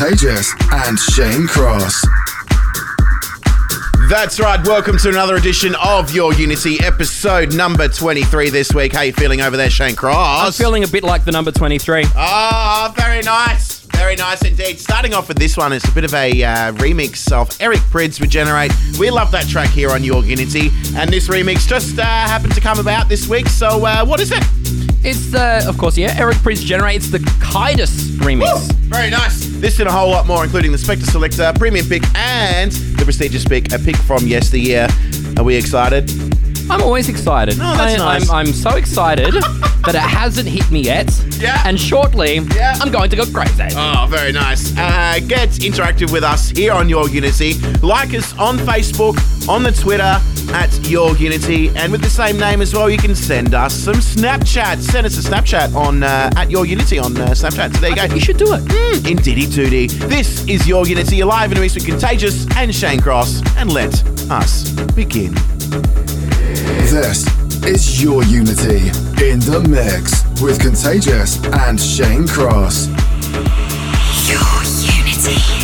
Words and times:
Contagious 0.00 0.54
and 0.72 0.98
Shane 0.98 1.46
Cross. 1.46 2.06
That's 4.08 4.40
right. 4.40 4.58
Welcome 4.66 4.96
to 4.96 5.10
another 5.10 5.36
edition 5.36 5.74
of 5.82 6.10
your 6.14 6.32
Unity 6.32 6.80
episode 6.80 7.54
number 7.54 7.86
23 7.86 8.48
this 8.48 8.72
week. 8.72 8.94
How 8.94 9.02
you 9.02 9.12
feeling 9.12 9.42
over 9.42 9.58
there, 9.58 9.68
Shane 9.68 9.94
Cross? 9.94 10.46
I'm 10.46 10.52
feeling 10.52 10.84
a 10.84 10.88
bit 10.88 11.04
like 11.04 11.26
the 11.26 11.32
number 11.32 11.52
23. 11.52 12.06
Oh, 12.16 12.94
very 12.96 13.20
nice. 13.20 13.80
Very 13.94 14.16
nice 14.16 14.42
indeed. 14.42 14.80
Starting 14.80 15.12
off 15.12 15.28
with 15.28 15.38
this 15.38 15.58
one, 15.58 15.70
it's 15.74 15.86
a 15.86 15.92
bit 15.92 16.04
of 16.04 16.14
a 16.14 16.44
uh, 16.44 16.72
remix 16.76 17.30
of 17.30 17.54
Eric 17.60 17.80
Prydz 17.80 18.22
Regenerate. 18.22 18.72
We 18.98 19.10
love 19.10 19.30
that 19.32 19.48
track 19.48 19.68
here 19.68 19.90
on 19.90 20.02
Your 20.02 20.24
Unity, 20.24 20.70
and 20.96 21.10
this 21.10 21.28
remix 21.28 21.68
just 21.68 21.98
uh, 21.98 22.04
happened 22.04 22.54
to 22.54 22.62
come 22.62 22.78
about 22.78 23.10
this 23.10 23.28
week. 23.28 23.48
So, 23.48 23.84
uh, 23.84 24.06
what 24.06 24.20
is 24.20 24.32
it? 24.32 24.79
It's 25.02 25.30
the, 25.30 25.64
of 25.66 25.78
course, 25.78 25.96
yeah, 25.96 26.14
Eric 26.18 26.36
Prydz 26.38 26.64
generates 26.64 27.10
the 27.10 27.18
Kydus 27.18 28.10
remix. 28.18 28.68
Woo! 28.68 28.76
Very 28.88 29.08
nice. 29.10 29.46
This 29.46 29.80
and 29.80 29.88
a 29.88 29.92
whole 29.92 30.10
lot 30.10 30.26
more, 30.26 30.44
including 30.44 30.72
the 30.72 30.78
Spector 30.78 31.10
Selector, 31.10 31.52
Premium 31.58 31.86
Pick, 31.86 32.02
and 32.14 32.70
the 32.70 33.04
prestigious 33.04 33.44
pick, 33.44 33.72
a 33.72 33.78
pick 33.78 33.96
from 33.96 34.26
yesteryear. 34.26 34.88
Are 35.38 35.44
we 35.44 35.56
excited? 35.56 36.10
I'm 36.70 36.82
always 36.82 37.08
excited. 37.08 37.54
Oh, 37.54 37.76
that's 37.76 38.00
I, 38.00 38.18
nice. 38.18 38.30
I'm, 38.30 38.36
I'm 38.46 38.52
so 38.52 38.76
excited 38.76 39.32
that 39.84 39.94
it 39.94 40.00
hasn't 40.00 40.48
hit 40.48 40.70
me 40.70 40.80
yet. 40.82 41.10
Yeah. 41.38 41.62
And 41.66 41.78
shortly, 41.78 42.36
Yeah. 42.54 42.76
I'm 42.80 42.92
going 42.92 43.10
to 43.10 43.16
go 43.16 43.24
crazy. 43.26 43.64
Oh, 43.76 44.06
very 44.08 44.32
nice. 44.32 44.72
Uh, 44.76 45.18
get 45.26 45.48
interactive 45.50 46.12
with 46.12 46.22
us 46.22 46.50
here 46.50 46.72
on 46.72 46.88
Your 46.88 47.08
Unity. 47.08 47.54
Like 47.82 48.14
us 48.14 48.36
on 48.38 48.56
Facebook, 48.58 49.16
on 49.48 49.62
the 49.62 49.72
Twitter 49.72 50.16
at 50.52 50.88
Your 50.88 51.16
Unity, 51.16 51.68
and 51.76 51.92
with 51.92 52.02
the 52.02 52.10
same 52.10 52.36
name 52.38 52.60
as 52.60 52.72
well, 52.74 52.88
you 52.90 52.98
can 52.98 53.14
send 53.14 53.54
us 53.54 53.74
some 53.74 53.94
Snapchat. 53.96 54.78
Send 54.80 55.06
us 55.06 55.16
a 55.18 55.28
Snapchat 55.28 55.74
on 55.74 56.02
uh, 56.02 56.30
at 56.36 56.50
Your 56.50 56.66
Unity 56.66 56.98
on 56.98 57.16
uh, 57.16 57.28
Snapchat. 57.30 57.74
So 57.74 57.80
there 57.80 57.90
you 57.90 57.96
go. 57.96 58.04
You 58.14 58.20
should 58.20 58.36
do 58.36 58.52
it. 58.54 58.60
Mm, 58.62 59.10
indeedy 59.10 59.46
doody. 59.46 59.86
This 60.08 60.46
is 60.46 60.66
Your 60.68 60.86
Unity, 60.86 61.16
You're 61.16 61.26
live 61.26 61.50
in 61.52 61.58
a 61.58 61.60
mix 61.60 61.74
with 61.74 61.86
Contagious 61.86 62.46
and 62.56 62.74
Shane 62.74 63.00
Cross, 63.00 63.42
and 63.56 63.72
let 63.72 63.92
us 64.30 64.70
begin. 64.94 65.34
This 66.54 67.26
is 67.64 68.02
your 68.02 68.22
Unity. 68.24 68.88
In 69.24 69.40
the 69.40 69.64
mix 69.68 70.24
with 70.42 70.60
Contagious 70.60 71.42
and 71.44 71.80
Shane 71.80 72.26
Cross. 72.26 72.88
Your 74.28 74.40
Unity. 74.96 75.59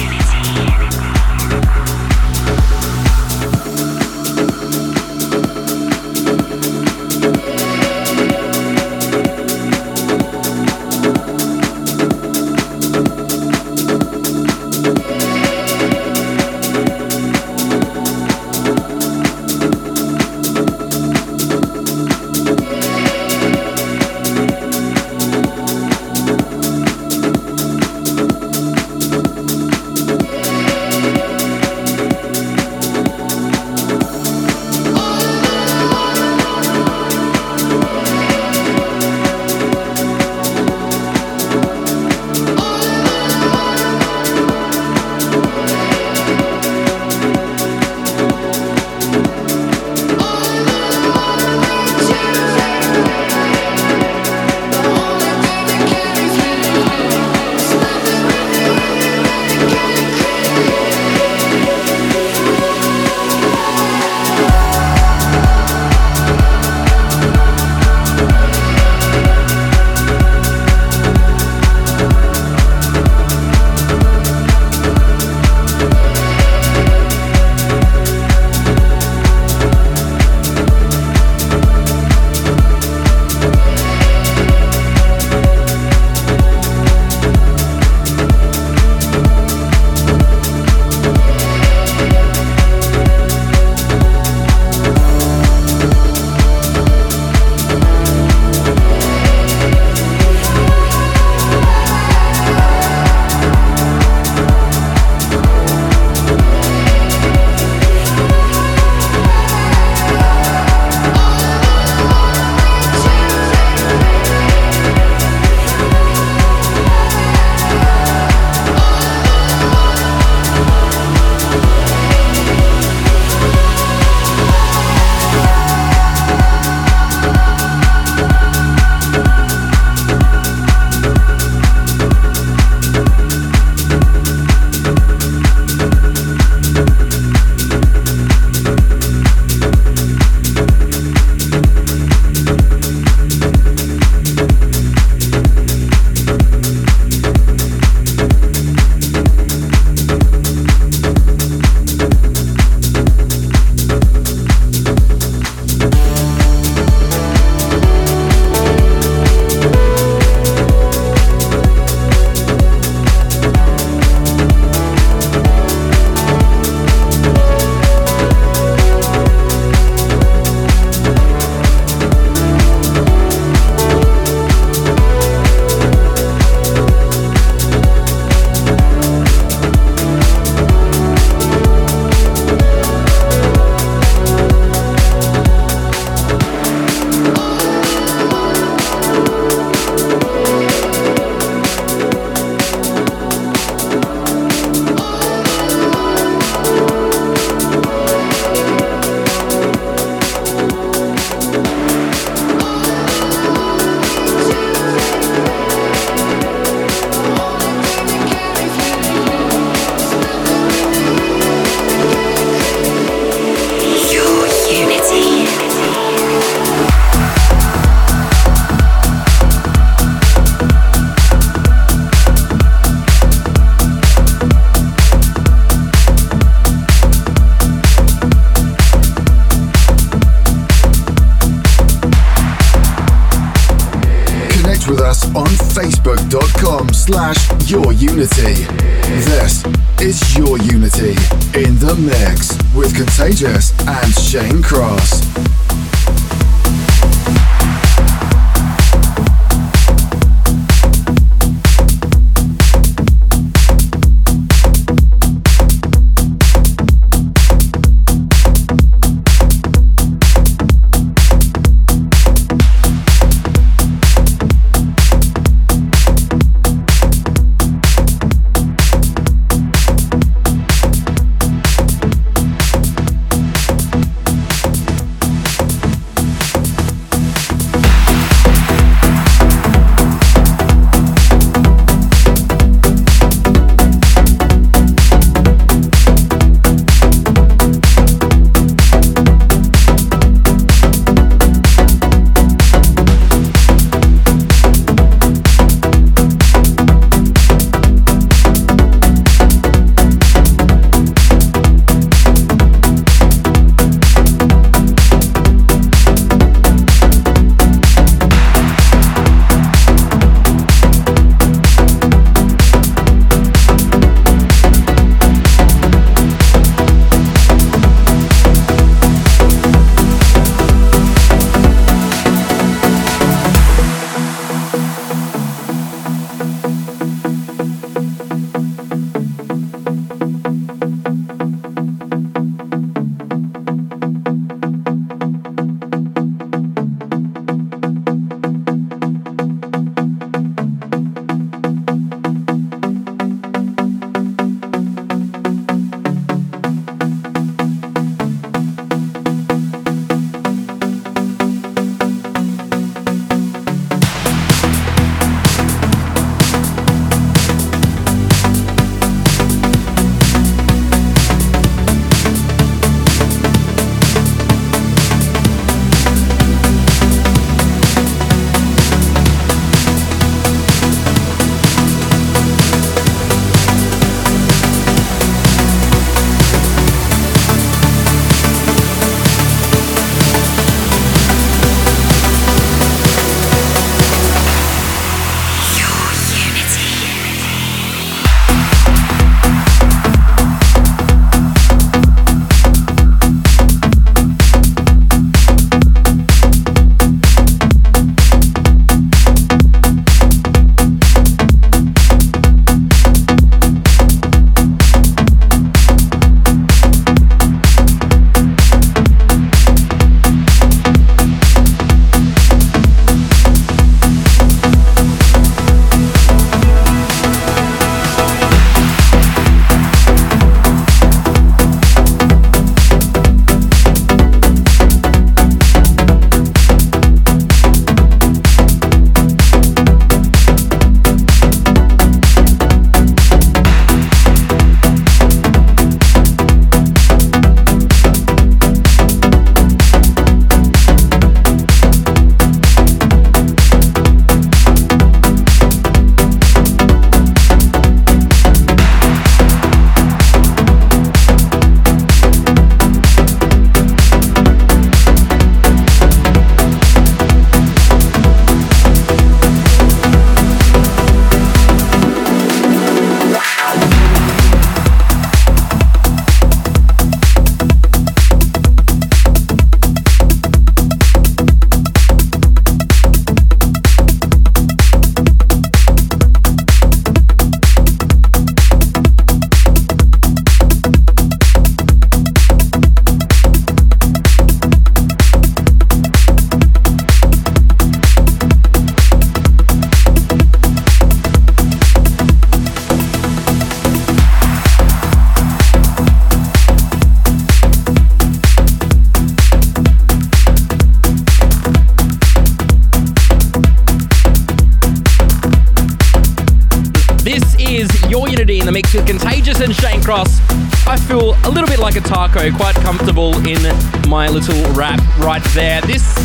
My 514.17 514.29
little 514.29 514.59
rap 514.73 514.99
right 515.19 515.45
there. 515.53 515.83
This, 515.83 516.17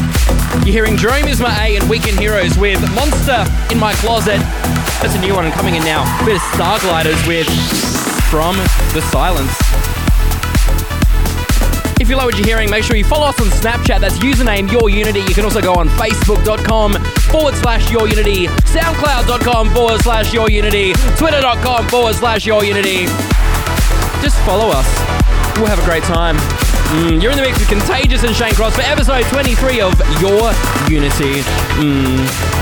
you're 0.63 0.71
hearing 0.71 0.95
Dream 0.95 1.27
is 1.27 1.41
my 1.41 1.51
A 1.67 1.75
and 1.75 1.89
Weekend 1.89 2.17
Heroes 2.17 2.57
with 2.57 2.79
Monster 2.95 3.43
in 3.69 3.77
My 3.77 3.91
Closet. 3.95 4.39
That's 5.03 5.13
a 5.13 5.19
new 5.19 5.36
one 5.36 5.51
coming 5.51 5.75
in 5.75 5.83
now. 5.83 6.03
A 6.21 6.25
bit 6.25 6.38
of 6.38 6.41
Stargliders 6.55 7.19
with 7.27 7.48
From 8.31 8.55
the 8.95 9.01
Silence. 9.12 9.51
If 12.00 12.07
you 12.07 12.15
like 12.15 12.27
what 12.27 12.38
you're 12.38 12.48
hearing, 12.48 12.69
make 12.69 12.86
sure 12.86 12.95
you 12.95 13.03
follow 13.03 13.27
us 13.27 13.41
on 13.41 13.48
Snapchat. 13.48 14.00
That's 14.00 14.19
username 14.19 14.71
Your 14.71 14.89
Unity. 14.89 15.19
You 15.27 15.33
can 15.33 15.43
also 15.43 15.60
go 15.62 15.74
on 15.74 15.89
Facebook.com 15.89 16.93
forward 16.93 17.55
slash 17.55 17.91
Your 17.91 18.07
Unity, 18.07 18.48
SoundCloud.com 18.71 19.74
forward 19.74 20.00
slash 20.00 20.33
Your 20.33 20.50
Unity, 20.50 20.93
Twitter.com 21.17 21.89
forward 21.89 22.15
slash 22.15 22.45
Your 22.45 22.63
Unity. 22.63 23.07
Just 24.24 24.38
follow 24.45 24.69
us. 24.69 24.88
We'll 25.57 25.67
have 25.67 25.79
a 25.79 25.86
great 25.86 26.03
time. 26.03 26.38
Mm, 26.91 27.21
you're 27.21 27.31
in 27.31 27.38
the 27.38 27.43
mix 27.43 27.57
with 27.57 27.69
Contagious 27.69 28.24
and 28.24 28.36
Shane 28.36 28.53
Cross 28.53 28.75
for 28.75 28.81
episode 28.81 29.24
23 29.27 29.79
of 29.79 29.98
Your 30.19 30.51
Unity. 30.89 31.41
Mm. 31.79 32.61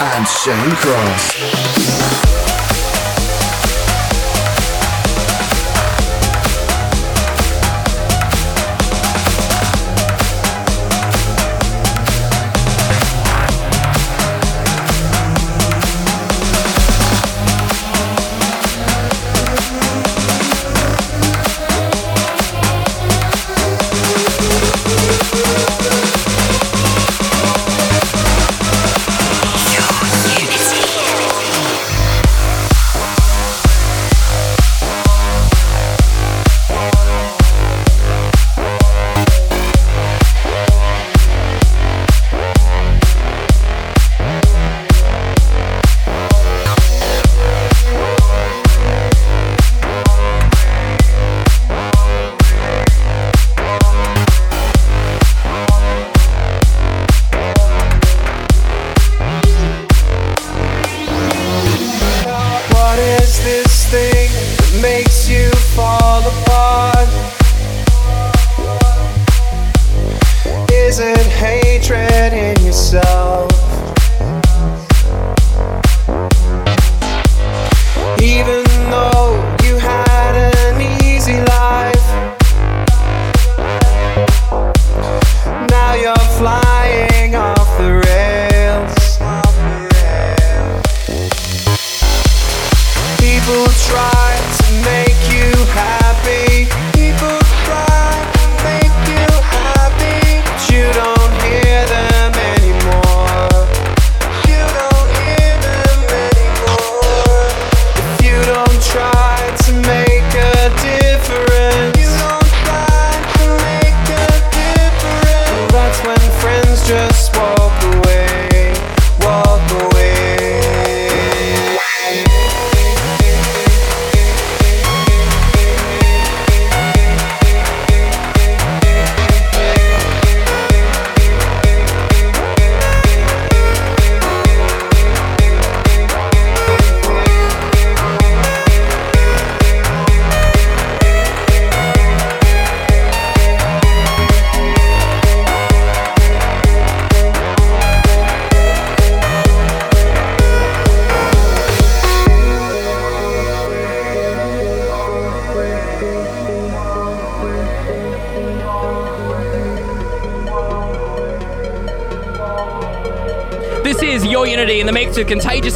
And 0.00 0.26
Shane 0.26 0.74
Cross. 0.76 1.53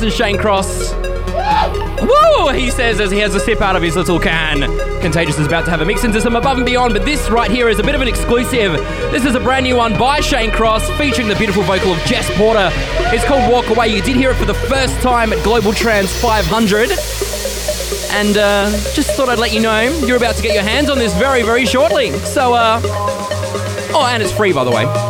And 0.02 0.12
Shane 0.12 0.38
Cross. 0.38 0.92
Woo! 0.92 2.48
He 2.52 2.70
says 2.70 3.00
as 3.00 3.10
he 3.10 3.18
has 3.18 3.34
a 3.34 3.40
sip 3.40 3.60
out 3.60 3.74
of 3.74 3.82
his 3.82 3.96
little 3.96 4.20
can. 4.20 4.60
Contagious 5.00 5.38
is 5.40 5.46
about 5.46 5.64
to 5.64 5.72
have 5.72 5.80
a 5.80 5.84
mix 5.84 6.04
into 6.04 6.20
some 6.20 6.36
above 6.36 6.56
and 6.56 6.64
beyond, 6.64 6.92
but 6.94 7.04
this 7.04 7.28
right 7.30 7.50
here 7.50 7.68
is 7.68 7.80
a 7.80 7.82
bit 7.82 7.96
of 7.96 8.00
an 8.00 8.06
exclusive. 8.06 8.72
This 9.10 9.24
is 9.24 9.34
a 9.34 9.40
brand 9.40 9.64
new 9.64 9.74
one 9.74 9.98
by 9.98 10.20
Shane 10.20 10.52
Cross, 10.52 10.88
featuring 10.98 11.26
the 11.26 11.34
beautiful 11.34 11.64
vocal 11.64 11.92
of 11.92 11.98
Jess 12.04 12.30
Porter. 12.36 12.70
It's 13.12 13.24
called 13.24 13.50
Walk 13.50 13.70
Away. 13.70 13.88
You 13.88 14.00
did 14.00 14.16
hear 14.16 14.30
it 14.30 14.36
for 14.36 14.44
the 14.44 14.54
first 14.54 15.00
time 15.00 15.32
at 15.32 15.42
Global 15.42 15.72
Trance 15.72 16.12
500. 16.20 16.90
And 18.12 18.36
uh, 18.36 18.70
just 18.92 19.10
thought 19.16 19.28
I'd 19.28 19.40
let 19.40 19.52
you 19.52 19.60
know 19.60 19.80
you're 20.06 20.16
about 20.16 20.36
to 20.36 20.42
get 20.42 20.54
your 20.54 20.62
hands 20.62 20.90
on 20.90 20.98
this 20.98 21.12
very, 21.14 21.42
very 21.42 21.66
shortly. 21.66 22.12
So, 22.18 22.54
uh, 22.54 22.80
oh, 22.84 24.08
and 24.08 24.22
it's 24.22 24.32
free, 24.32 24.52
by 24.52 24.62
the 24.62 24.70
way. 24.70 25.07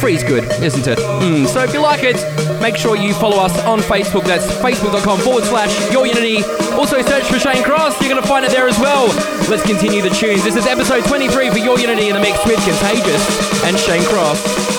Free's 0.00 0.22
good, 0.22 0.44
isn't 0.62 0.86
it? 0.86 0.98
Mm, 0.98 1.46
so 1.46 1.62
if 1.64 1.72
you 1.72 1.80
like 1.80 2.00
it, 2.02 2.16
make 2.60 2.76
sure 2.76 2.96
you 2.96 3.14
follow 3.14 3.38
us 3.38 3.58
on 3.64 3.80
Facebook. 3.80 4.24
That's 4.24 4.46
facebook.com 4.46 5.18
forward 5.20 5.44
slash 5.44 5.72
your 5.90 6.06
unity. 6.06 6.42
Also 6.74 7.00
search 7.02 7.24
for 7.24 7.38
Shane 7.38 7.62
Cross. 7.62 8.00
You're 8.00 8.10
going 8.10 8.22
to 8.22 8.28
find 8.28 8.44
it 8.44 8.50
there 8.50 8.68
as 8.68 8.78
well. 8.78 9.06
Let's 9.48 9.64
continue 9.64 10.02
the 10.02 10.10
tunes. 10.10 10.44
This 10.44 10.56
is 10.56 10.66
episode 10.66 11.04
23 11.04 11.50
for 11.50 11.58
Your 11.58 11.78
Unity 11.78 12.08
in 12.08 12.14
the 12.14 12.20
mix 12.20 12.44
with 12.44 12.62
Contagious 12.64 13.64
and 13.64 13.78
Shane 13.78 14.04
Cross. 14.04 14.75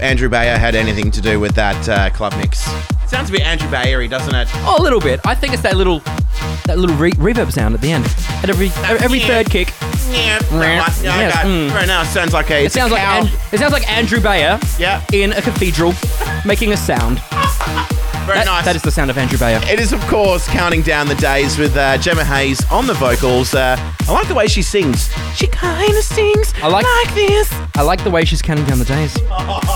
If 0.00 0.04
Andrew 0.04 0.28
Bayer 0.28 0.56
had 0.56 0.74
anything 0.74 1.10
to 1.10 1.20
do 1.20 1.38
with 1.38 1.54
that 1.54 1.88
uh, 1.88 2.10
club 2.10 2.34
mix. 2.36 2.60
Sounds 3.08 3.28
a 3.28 3.32
bit 3.32 3.42
Andrew 3.42 3.68
Bayery, 3.68 4.08
doesn't 4.08 4.34
it? 4.34 4.48
Oh, 4.64 4.76
a 4.78 4.82
little 4.82 5.00
bit. 5.00 5.20
I 5.26 5.34
think 5.34 5.52
it's 5.52 5.62
that 5.62 5.76
little 5.76 6.00
that 6.66 6.78
little 6.78 6.96
re- 6.96 7.12
reverb 7.12 7.52
sound 7.52 7.74
at 7.74 7.80
the 7.80 7.90
end. 7.92 8.04
At 8.42 8.48
every 8.50 8.70
every 8.78 9.18
yeah. 9.18 9.26
third 9.26 9.50
kick. 9.50 9.72
Yeah, 10.10 10.38
very. 10.50 10.74
Yeah, 11.02 11.30
mm. 11.42 11.70
Right 11.72 11.86
now, 11.86 12.02
it 12.02 12.06
sounds 12.06 12.32
like 12.32 12.50
a. 12.50 12.64
It 12.64 12.72
sounds 12.72 12.92
like 12.92 13.02
cow. 13.02 13.20
An- 13.22 13.28
it 13.52 13.58
sounds 13.58 13.72
like 13.72 13.88
Andrew 13.90 14.20
Bayer 14.20 14.58
Yeah. 14.78 15.02
in 15.12 15.32
a 15.32 15.42
cathedral 15.42 15.92
making 16.46 16.72
a 16.72 16.76
sound. 16.76 17.18
very 18.26 18.38
That- 18.38 18.46
nice. 18.46 18.64
that 18.64 18.76
is 18.76 18.82
the 18.82 18.90
sound 18.90 19.10
of 19.10 19.18
Andrew 19.18 19.38
Bayer. 19.38 19.60
It 19.64 19.80
is, 19.80 19.92
of 19.92 20.00
course, 20.06 20.46
counting 20.48 20.82
down 20.82 21.06
the 21.08 21.14
days 21.16 21.58
with 21.58 21.76
uh, 21.76 21.98
Gemma 21.98 22.24
Hayes 22.24 22.64
on 22.70 22.86
the 22.86 22.94
vocals. 22.94 23.54
Uh, 23.54 23.76
I 24.08 24.12
like 24.12 24.28
the 24.28 24.34
way 24.34 24.46
she 24.46 24.62
sings. 24.62 25.10
She 25.34 25.46
kind 25.48 25.90
of 25.96 26.04
sings 26.04 26.52
I 26.62 26.68
like- 26.68 26.86
like 27.06 27.14
this. 27.14 27.52
I 27.74 27.82
like 27.82 28.02
the 28.04 28.10
way 28.10 28.24
she's 28.24 28.42
counting 28.42 28.64
down 28.66 28.78
the 28.78 28.84
days. 28.84 29.16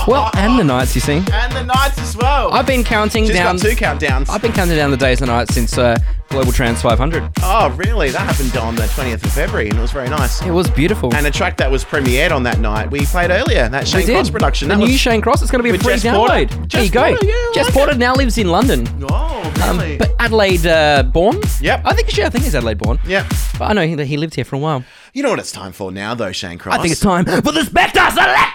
Well, 0.07 0.31
and 0.35 0.59
the 0.59 0.64
nights, 0.64 0.95
you 0.95 1.01
see. 1.01 1.17
And 1.33 1.53
the 1.53 1.62
nights 1.64 1.99
as 1.99 2.17
well. 2.17 2.53
I've 2.53 2.67
been 2.67 2.85
counting 2.85 3.25
She's 3.27 3.35
down. 3.35 3.57
got 3.57 3.62
two 3.62 3.75
countdowns. 3.77 4.29
I've 4.29 4.43
been 4.43 4.53
counting 4.53 4.77
down 4.77 4.90
the 4.90 4.97
days 4.97 5.21
and 5.23 5.29
nights 5.31 5.55
since 5.55 5.79
uh, 5.79 5.97
Global 6.29 6.53
Trance 6.53 6.83
500. 6.83 7.31
oh, 7.43 7.71
really? 7.77 8.11
That 8.11 8.21
happened 8.21 8.57
on 8.57 8.75
the 8.75 8.83
20th 8.83 9.25
of 9.25 9.33
February, 9.33 9.69
and 9.71 9.79
it 9.79 9.81
was 9.81 9.93
very 9.93 10.09
nice. 10.09 10.43
It 10.43 10.51
was 10.51 10.69
beautiful. 10.71 11.14
And 11.14 11.27
a 11.27 11.31
track 11.31 11.57
that 11.59 11.71
was 11.71 11.85
premiered 11.85 12.33
on 12.33 12.43
that 12.43 12.59
night, 12.59 12.90
we 12.90 13.07
played 13.07 13.31
earlier. 13.31 13.69
That 13.69 13.88
Shane 13.88 14.07
did. 14.07 14.12
Cross 14.14 14.31
production. 14.31 14.69
The 14.69 14.75
That 14.75 14.81
new 14.81 14.93
was, 14.93 15.01
Shane 15.01 15.21
Cross. 15.23 15.43
It's 15.43 15.51
going 15.51 15.61
to 15.61 15.62
be 15.64 15.71
a 15.71 15.73
with 15.73 15.83
free 15.83 15.95
Jess 15.95 16.05
download. 16.05 16.49
Porter. 16.51 16.57
there 16.57 16.67
Jess 16.67 16.85
you 16.87 16.90
go. 16.90 17.09
Porter, 17.09 17.27
yeah, 17.27 17.33
I 17.33 17.53
Jess 17.55 17.64
like 17.67 17.75
Porter 17.75 17.93
it. 17.93 17.99
now 17.99 18.14
lives 18.14 18.37
in 18.38 18.49
London. 18.49 18.87
Oh, 19.11 19.55
Um, 19.64 19.79
really? 19.79 19.97
but 19.97 20.12
Adelaide 20.19 20.67
uh, 20.67 21.03
born. 21.05 21.40
Yep. 21.61 21.83
I 21.85 21.95
think 21.95 22.11
she. 22.11 22.23
I 22.23 22.29
think 22.29 22.45
he's 22.45 22.55
Adelaide 22.55 22.79
born. 22.79 22.99
yep. 23.07 23.27
But 23.59 23.71
I 23.71 23.73
know 23.73 23.87
he, 23.87 24.05
he 24.05 24.17
lived 24.17 24.35
here 24.35 24.45
for 24.45 24.57
a 24.57 24.59
while. 24.59 24.85
You 25.12 25.23
know 25.23 25.31
what 25.31 25.38
it's 25.38 25.53
time 25.53 25.73
for 25.73 25.93
now, 25.93 26.14
though, 26.14 26.33
Shane 26.33 26.59
Cross? 26.59 26.75
I 26.79 26.83
think 26.83 26.90
it's 26.93 27.01
time 27.01 27.25
for 27.25 27.40
the 27.53 27.61
Spector 27.61 28.11
Selector. 28.12 28.54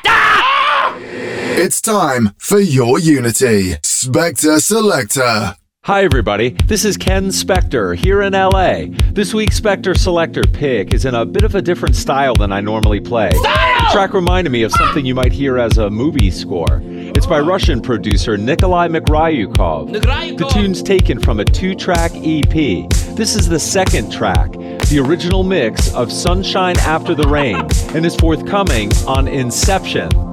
It's 1.61 1.81
time 1.81 2.33
for 2.37 2.57
your 2.57 2.99
Unity. 2.99 3.73
Spector 3.83 4.61
Selector. 4.61 5.57
Hi, 5.83 6.05
everybody. 6.05 6.51
This 6.67 6.85
is 6.85 6.95
Ken 6.95 7.25
Spector 7.25 7.97
here 7.97 8.21
in 8.21 8.31
LA. 8.31 8.97
This 9.11 9.33
week's 9.33 9.59
Spector 9.59 9.97
Selector 9.97 10.43
pick 10.43 10.93
is 10.93 11.03
in 11.03 11.15
a 11.15 11.25
bit 11.25 11.43
of 11.43 11.55
a 11.55 11.61
different 11.61 11.97
style 11.97 12.33
than 12.33 12.53
I 12.53 12.61
normally 12.61 13.01
play. 13.01 13.31
Style! 13.31 13.79
The 13.81 13.89
track 13.91 14.13
reminded 14.13 14.51
me 14.51 14.63
of 14.63 14.71
something 14.71 15.05
you 15.05 15.13
might 15.13 15.33
hear 15.33 15.57
as 15.57 15.77
a 15.77 15.89
movie 15.89 16.31
score. 16.31 16.79
It's 16.81 17.27
by 17.27 17.41
Russian 17.41 17.81
producer 17.81 18.37
Nikolai 18.37 18.87
Mikryukov. 18.87 19.91
The 20.37 20.45
tune's 20.53 20.81
taken 20.81 21.19
from 21.19 21.41
a 21.41 21.45
two 21.45 21.75
track 21.75 22.11
EP. 22.15 22.53
This 23.17 23.35
is 23.35 23.49
the 23.49 23.59
second 23.59 24.13
track, 24.13 24.53
the 24.53 25.03
original 25.05 25.43
mix 25.43 25.93
of 25.93 26.09
Sunshine 26.09 26.79
After 26.79 27.13
the 27.13 27.27
Rain, 27.27 27.67
and 27.93 28.05
is 28.05 28.15
forthcoming 28.15 28.93
on 29.05 29.27
Inception. 29.27 30.28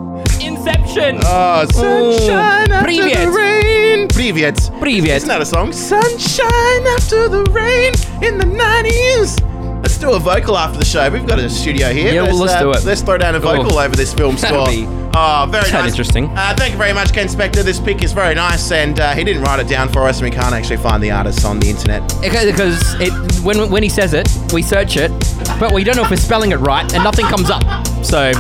Inception. 0.66 1.20
Oh, 1.24 1.66
sunshine 1.72 2.72
after 2.72 2.86
Привет. 2.86 3.26
the 3.26 3.32
rain. 3.32 4.08
Привет. 4.08 4.58
Привет. 4.80 5.18
Isn't 5.18 5.28
that 5.30 5.42
a 5.42 5.46
song? 5.46 5.72
Sunshine 5.72 6.88
after 6.98 7.30
the 7.30 7.44
rain 7.52 7.94
in 8.24 8.38
the 8.40 8.46
90s. 8.46 9.40
Let's 9.84 9.98
do 9.98 10.12
a 10.14 10.20
vocal 10.20 10.58
after 10.58 10.80
the 10.80 10.86
show. 10.86 11.10
We've 11.10 11.26
got 11.28 11.40
a 11.40 11.50
studio 11.50 11.92
here. 11.94 12.14
Yeah, 12.14 12.24
well, 12.24 12.38
let's 12.38 12.60
do 12.60 12.72
it. 12.72 12.84
Let's 12.86 13.02
throw 13.02 13.18
down 13.18 13.36
a 13.36 13.40
vocal 13.40 13.78
Oh. 13.78 13.84
over 13.84 13.96
this 13.96 14.14
film 14.14 14.36
That'll 14.36 14.66
score. 14.66 14.74
be- 14.74 14.88
oh, 15.14 15.48
very 15.50 15.66
sound 15.66 15.84
nice. 15.84 15.92
interesting. 15.92 16.26
Uh, 16.36 16.54
thank 16.58 16.72
you 16.72 16.78
very 16.78 16.94
much, 16.94 17.14
Ken 17.14 17.28
Spector. 17.28 17.64
This 17.64 17.80
pick 17.80 18.04
is 18.04 18.12
very 18.12 18.34
nice, 18.36 18.72
and 18.72 19.00
uh, 19.00 19.14
he 19.14 19.24
didn't 19.24 19.44
write 19.44 19.60
it 19.60 19.68
down 19.68 19.90
for 19.90 20.08
us, 20.08 20.20
and 20.22 20.30
we 20.30 20.36
can't 20.36 20.54
actually 20.56 20.78
find 20.78 21.04
the 21.04 21.12
artists 21.12 21.46
on 21.46 21.60
the 21.60 21.70
internet. 21.70 22.02
Okay, 22.18 22.50
Because 22.50 22.96
it, 23.00 23.12
when 23.44 23.70
when 23.70 23.84
he 23.84 23.90
says 23.90 24.14
it, 24.14 24.28
we 24.54 24.62
search 24.64 24.98
it, 24.98 25.12
but 25.60 25.72
we 25.72 25.84
don't 25.84 25.96
know 25.98 26.04
if 26.04 26.10
we're 26.10 26.16
spelling 26.18 26.52
it 26.52 26.58
right, 26.60 26.92
and 26.94 27.04
nothing 27.04 27.26
comes 27.28 27.50
up. 27.52 27.64
So 28.04 28.32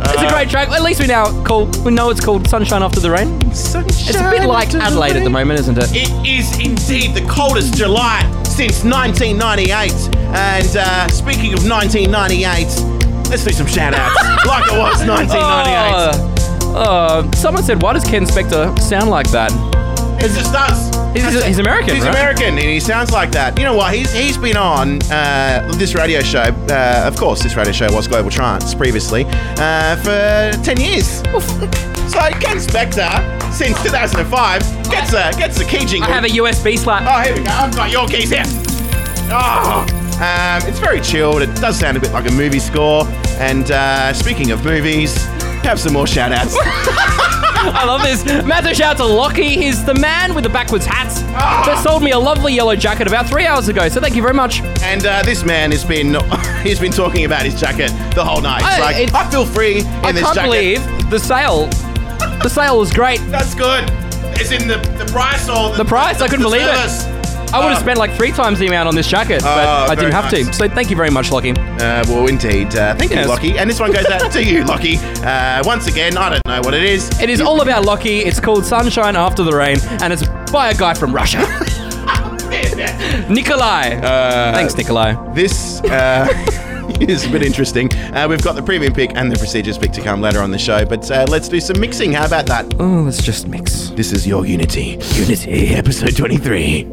it's 0.00 0.22
a 0.22 0.28
great 0.28 0.48
track. 0.50 0.68
At 0.68 0.82
least 0.82 1.00
we 1.00 1.06
now 1.06 1.26
call 1.44 1.66
we 1.84 1.92
know 1.92 2.10
it's 2.10 2.24
called 2.24 2.48
Sunshine 2.48 2.82
After 2.82 3.00
the 3.00 3.10
Rain. 3.10 3.40
Sunshine 3.54 4.08
It's 4.08 4.16
a 4.20 4.30
bit 4.30 4.46
like 4.46 4.66
after 4.68 4.78
the 4.78 4.84
Adelaide 4.84 5.16
at 5.16 5.24
the 5.24 5.30
moment, 5.30 5.60
isn't 5.60 5.78
it? 5.78 5.90
It 5.92 6.10
is 6.26 6.58
indeed 6.58 7.14
the 7.14 7.26
coldest 7.28 7.74
July 7.74 8.22
since 8.44 8.84
1998. 8.84 9.92
And 10.34 10.76
uh, 10.76 11.08
speaking 11.08 11.52
of 11.54 11.68
1998, 11.68 13.30
let's 13.30 13.44
do 13.44 13.52
some 13.52 13.66
shout 13.66 13.94
outs 13.94 14.16
like 14.46 14.70
it 14.72 14.78
was 14.78 15.06
1998. 15.06 16.36
Oh, 16.68 16.76
uh, 16.76 17.32
someone 17.32 17.62
said, 17.62 17.82
"Why 17.82 17.92
does 17.94 18.04
Ken 18.04 18.24
Spector 18.24 18.78
sound 18.80 19.08
like 19.10 19.30
that?" 19.30 19.50
It 20.18 20.30
just 20.34 20.52
does. 20.52 20.94
He's- 21.14 21.44
he's 21.46 21.58
American, 21.58 21.94
He's 21.94 22.04
right? 22.04 22.14
American, 22.14 22.48
and 22.58 22.58
he 22.58 22.78
sounds 22.80 23.10
like 23.10 23.30
that. 23.32 23.58
You 23.58 23.64
know 23.64 23.74
what? 23.74 23.94
He's 23.94 24.12
he's 24.12 24.36
been 24.36 24.56
on 24.56 25.00
uh, 25.10 25.66
this 25.76 25.94
radio 25.94 26.20
show. 26.20 26.42
Uh, 26.68 27.04
of 27.06 27.16
course, 27.16 27.42
this 27.42 27.56
radio 27.56 27.72
show 27.72 27.90
was 27.92 28.06
Global 28.06 28.30
Trance 28.30 28.74
previously 28.74 29.24
uh, 29.26 29.96
for 29.96 30.52
ten 30.62 30.78
years. 30.80 31.06
so 32.10 32.20
Ken 32.40 32.58
Spector, 32.58 33.10
since 33.52 33.80
2005, 33.82 34.60
gets 34.90 35.12
a 35.14 35.32
gets 35.38 35.58
a 35.60 35.64
key 35.64 35.86
jingle. 35.86 36.10
I 36.10 36.14
have 36.14 36.24
a 36.24 36.28
USB 36.28 36.76
slap. 36.78 37.02
Oh, 37.06 37.22
here 37.26 37.34
we 37.36 37.44
go. 37.44 37.50
I've 37.52 37.74
got 37.74 37.90
your 37.90 38.06
keys 38.08 38.30
here. 38.30 38.42
Oh, 39.32 39.86
um, 40.20 40.68
it's 40.68 40.78
very 40.78 41.00
chilled. 41.00 41.40
It 41.42 41.54
does 41.56 41.78
sound 41.78 41.96
a 41.96 42.00
bit 42.00 42.12
like 42.12 42.28
a 42.28 42.32
movie 42.32 42.58
score. 42.60 43.04
And 43.38 43.70
uh, 43.70 44.12
speaking 44.12 44.50
of 44.50 44.64
movies, 44.64 45.16
have 45.64 45.80
some 45.80 45.92
more 45.94 46.06
shout 46.06 46.32
outs. 46.32 46.56
I 47.74 47.84
love 47.84 48.02
this. 48.02 48.24
Massive 48.44 48.76
shout 48.76 48.92
out 48.92 48.96
to 48.98 49.04
Lockie. 49.04 49.56
He's 49.56 49.84
the 49.84 49.94
man 49.94 50.34
with 50.34 50.44
the 50.44 50.50
backwards 50.50 50.86
hat 50.86 51.08
that 51.66 51.82
sold 51.82 52.02
me 52.02 52.12
a 52.12 52.18
lovely 52.18 52.52
yellow 52.54 52.76
jacket 52.76 53.06
about 53.06 53.26
three 53.26 53.46
hours 53.46 53.68
ago. 53.68 53.88
So 53.88 54.00
thank 54.00 54.14
you 54.14 54.22
very 54.22 54.34
much. 54.34 54.60
and 54.82 55.04
uh, 55.06 55.22
this 55.22 55.44
man 55.44 55.70
has 55.72 55.84
been 55.84 56.16
he's 56.62 56.80
been 56.80 56.92
talking 56.92 57.24
about 57.24 57.42
his 57.42 57.58
jacket 57.60 57.88
the 58.14 58.24
whole 58.24 58.40
night. 58.40 58.62
I- 58.62 58.80
like, 58.80 58.96
it- 58.96 59.14
I 59.14 59.28
feel 59.30 59.44
free 59.46 59.78
in 59.78 59.84
this 59.84 59.84
jacket. 59.84 60.04
I 60.04 60.12
this 60.12 60.22
can't 60.22 60.34
jacket. 60.34 60.50
believe 60.50 61.10
the 61.10 61.18
sale. 61.18 61.66
The 62.42 62.48
sale 62.48 62.78
was 62.78 62.92
great. 62.92 63.18
That's 63.30 63.54
good. 63.54 63.84
It's 64.38 64.50
in 64.52 64.68
the, 64.68 64.76
the 65.02 65.10
price 65.10 65.48
or 65.48 65.70
the, 65.70 65.78
The 65.78 65.84
price, 65.84 66.20
I 66.20 66.28
couldn't 66.28 66.42
the 66.42 66.48
believe 66.50 66.66
it. 66.68 67.15
I 67.52 67.58
would 67.60 67.68
have 67.68 67.78
Oh. 67.78 67.80
spent 67.80 67.98
like 67.98 68.12
three 68.16 68.32
times 68.32 68.58
the 68.58 68.66
amount 68.66 68.88
on 68.88 68.94
this 68.94 69.06
jacket, 69.06 69.42
but 69.42 69.66
Oh, 69.66 69.86
I 69.90 69.94
didn't 69.94 70.12
have 70.12 70.30
nice. 70.32 70.46
to. 70.46 70.52
So 70.52 70.68
thank 70.68 70.90
you 70.90 70.96
very 70.96 71.10
much, 71.10 71.30
Lockie. 71.30 71.52
Uh, 71.52 72.04
well, 72.08 72.26
indeed. 72.26 72.74
Uh, 72.76 72.94
thank 72.94 73.10
Yes. 73.12 73.24
you, 73.24 73.30
Lockie. 73.30 73.58
And 73.58 73.70
this 73.70 73.78
one 73.80 73.92
goes 73.92 74.06
out 74.06 74.30
to 74.32 74.42
you, 74.44 74.64
Lockie. 74.64 74.98
Uh, 75.24 75.62
once 75.64 75.86
again, 75.86 76.16
I 76.18 76.30
don't 76.30 76.46
know 76.46 76.60
what 76.62 76.74
it 76.74 76.82
is. 76.82 77.08
It 77.20 77.30
is 77.30 77.40
all 77.40 77.60
about 77.62 77.84
Lockie. 77.84 78.20
It's 78.20 78.40
called 78.40 78.64
Sunshine 78.66 79.16
After 79.16 79.42
the 79.44 79.52
Rain, 79.56 79.78
and 80.02 80.12
it's 80.12 80.24
by 80.52 80.70
a 80.70 80.74
guy 80.74 80.94
from 80.94 81.14
Russia, 81.14 81.38
Nikolai. 83.28 83.94
Uh, 84.02 84.52
Thanks, 84.52 84.76
Nikolai. 84.76 85.14
This 85.34 85.80
uh, 85.82 86.26
is 87.00 87.24
a 87.26 87.30
bit 87.30 87.42
interesting. 87.42 87.92
Uh, 88.14 88.26
we've 88.28 88.42
got 88.42 88.54
the 88.56 88.62
premium 88.62 88.92
pick 88.92 89.12
and 89.16 89.30
the 89.30 89.36
prestigious 89.38 89.76
pick 89.78 89.92
to 89.92 90.00
come 90.00 90.20
later 90.20 90.40
on 90.40 90.50
the 90.50 90.58
show, 90.58 90.84
but 90.84 91.08
uh, 91.10 91.24
let's 91.28 91.48
do 91.48 91.60
some 91.60 91.78
mixing. 91.80 92.12
How 92.12 92.26
about 92.26 92.46
that? 92.46 92.74
Oh, 92.78 93.02
let's 93.04 93.22
just 93.22 93.48
mix. 93.48 93.90
This 93.90 94.12
is 94.12 94.26
your 94.26 94.46
Unity. 94.46 94.98
Unity, 95.14 95.74
episode 95.74 96.16
23, 96.16 96.84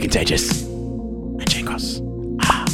with 0.00 0.12
Contagious 0.12 0.62
and 0.62 1.50
Shane 1.50 1.66
Cross. 1.66 2.00
Ah. 2.42 2.66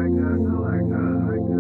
Thank 1.31 1.54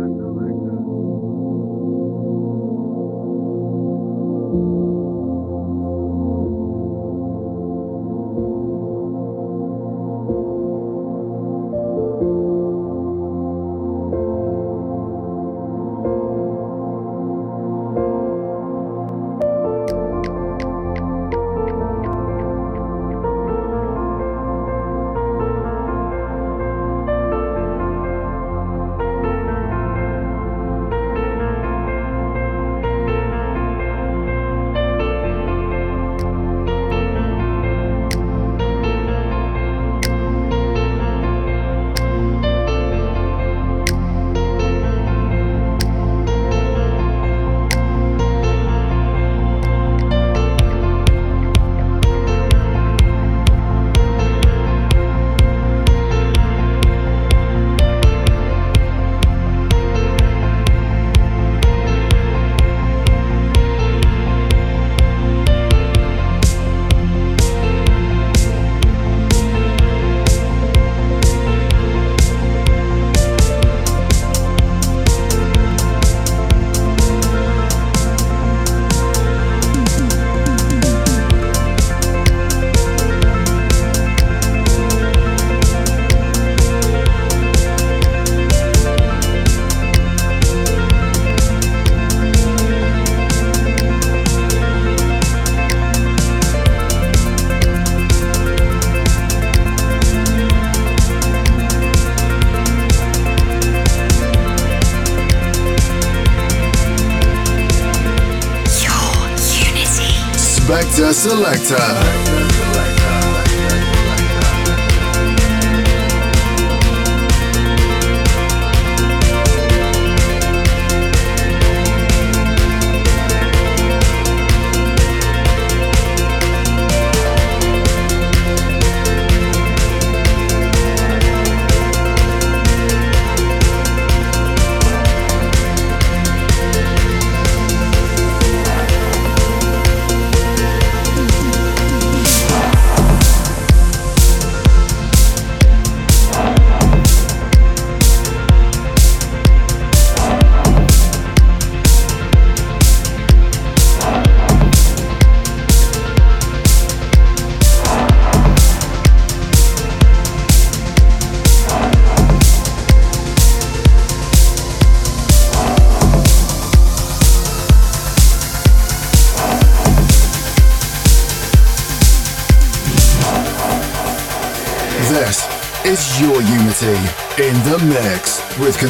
Selector. 111.12 112.23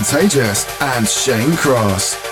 Contagious 0.05 0.67
and 0.83 1.09
Shane 1.09 1.57
Cross. 1.57 2.24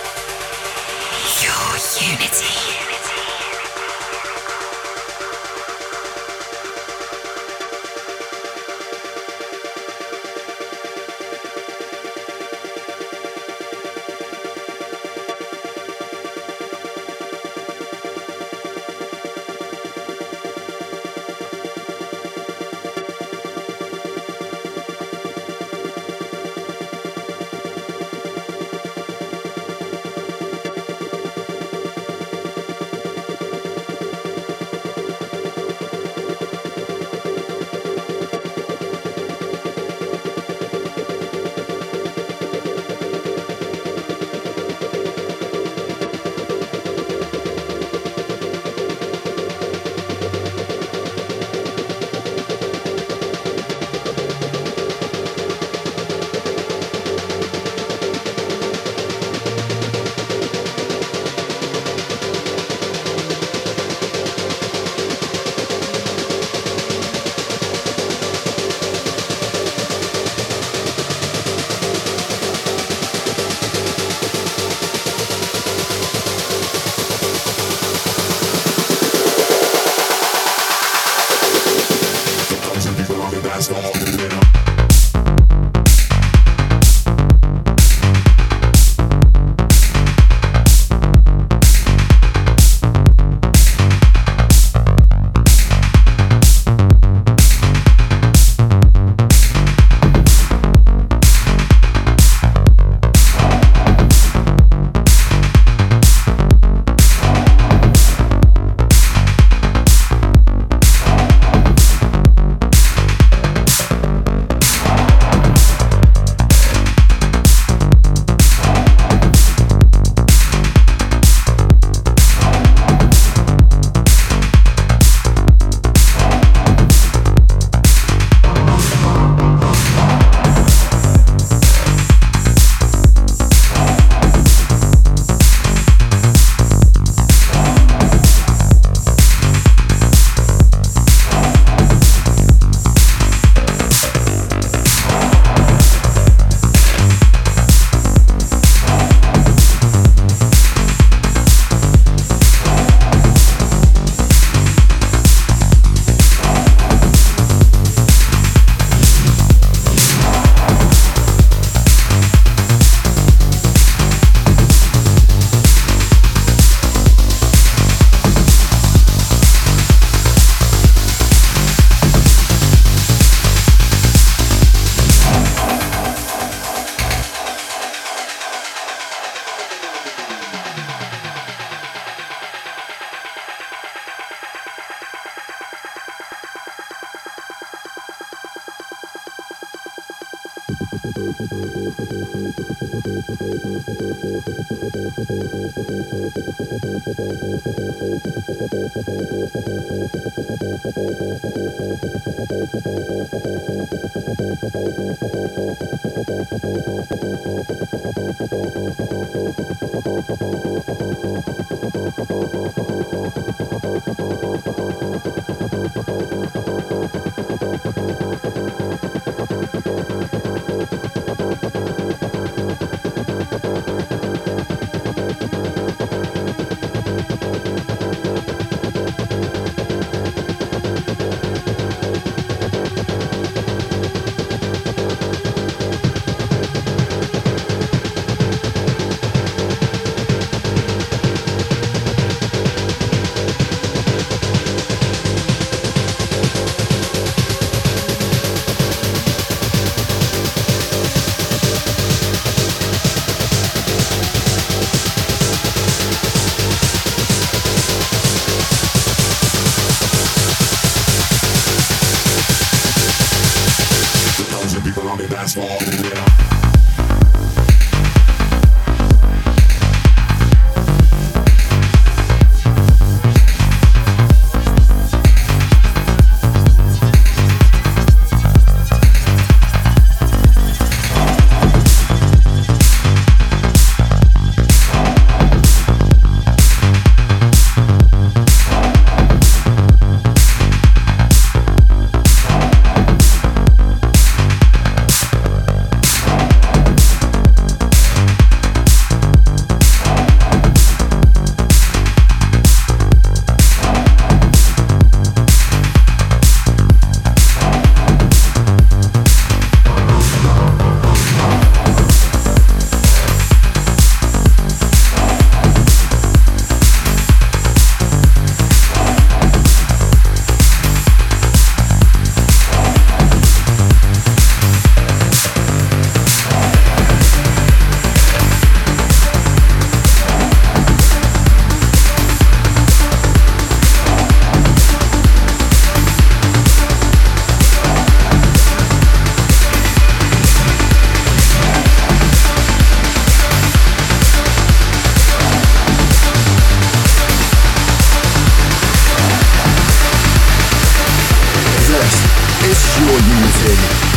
Your 353.65 354.12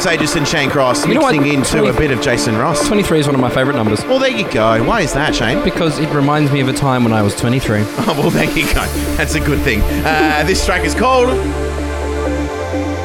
23 0.00 0.16
with 0.16 0.28
Contagious 0.28 0.36
and 0.36 0.46
Shane 0.48 0.70
Cross 0.70 1.06
You 1.06 1.14
know 1.14 1.20
what? 1.20 1.34
mixing 1.34 1.54
into 1.54 1.70
20 1.70 1.88
a 1.88 1.92
bit 1.92 2.10
of 2.10 2.20
Jason 2.20 2.56
Ross. 2.56 2.86
23 2.86 3.20
is 3.20 3.26
one 3.26 3.34
of 3.34 3.40
my 3.40 3.50
favourite 3.50 3.76
numbers 3.76 4.02
Well, 4.04 4.18
there 4.18 4.30
you 4.30 4.48
go. 4.50 4.82
Why 4.84 5.00
is 5.02 5.12
that, 5.14 5.34
Shane? 5.34 5.62
because 5.64 5.98
it 5.98 6.08
reminds 6.14 6.50
me 6.52 6.60
of 6.60 6.68
a 6.68 6.72
time 6.72 7.04
when 7.04 7.12
I 7.12 7.22
was 7.22 7.34
23. 7.36 7.80
Oh, 8.08 8.14
well, 8.18 8.30
there 8.30 8.44
you 8.50 8.64
go. 8.66 8.84
That's 9.16 9.34
a 9.34 9.40
good 9.40 9.60
thing. 9.62 9.80
Uh, 9.82 10.44
this 10.46 10.64
track 10.64 10.84
is 10.84 10.94
called. 10.94 11.28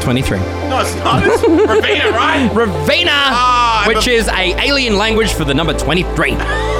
23. 0.01 0.37
No, 0.39 0.81
it's 0.81 0.95
not. 0.95 1.23
It's 1.25 1.41
Raveena, 1.43 2.11
right? 2.11 2.49
Raveena, 2.53 3.07
Ah, 3.09 3.85
which 3.87 3.95
but- 3.97 4.07
is 4.07 4.27
a 4.27 4.53
alien 4.65 4.97
language 4.97 5.33
for 5.33 5.45
the 5.45 5.53
number 5.53 5.73
23. 5.73 6.31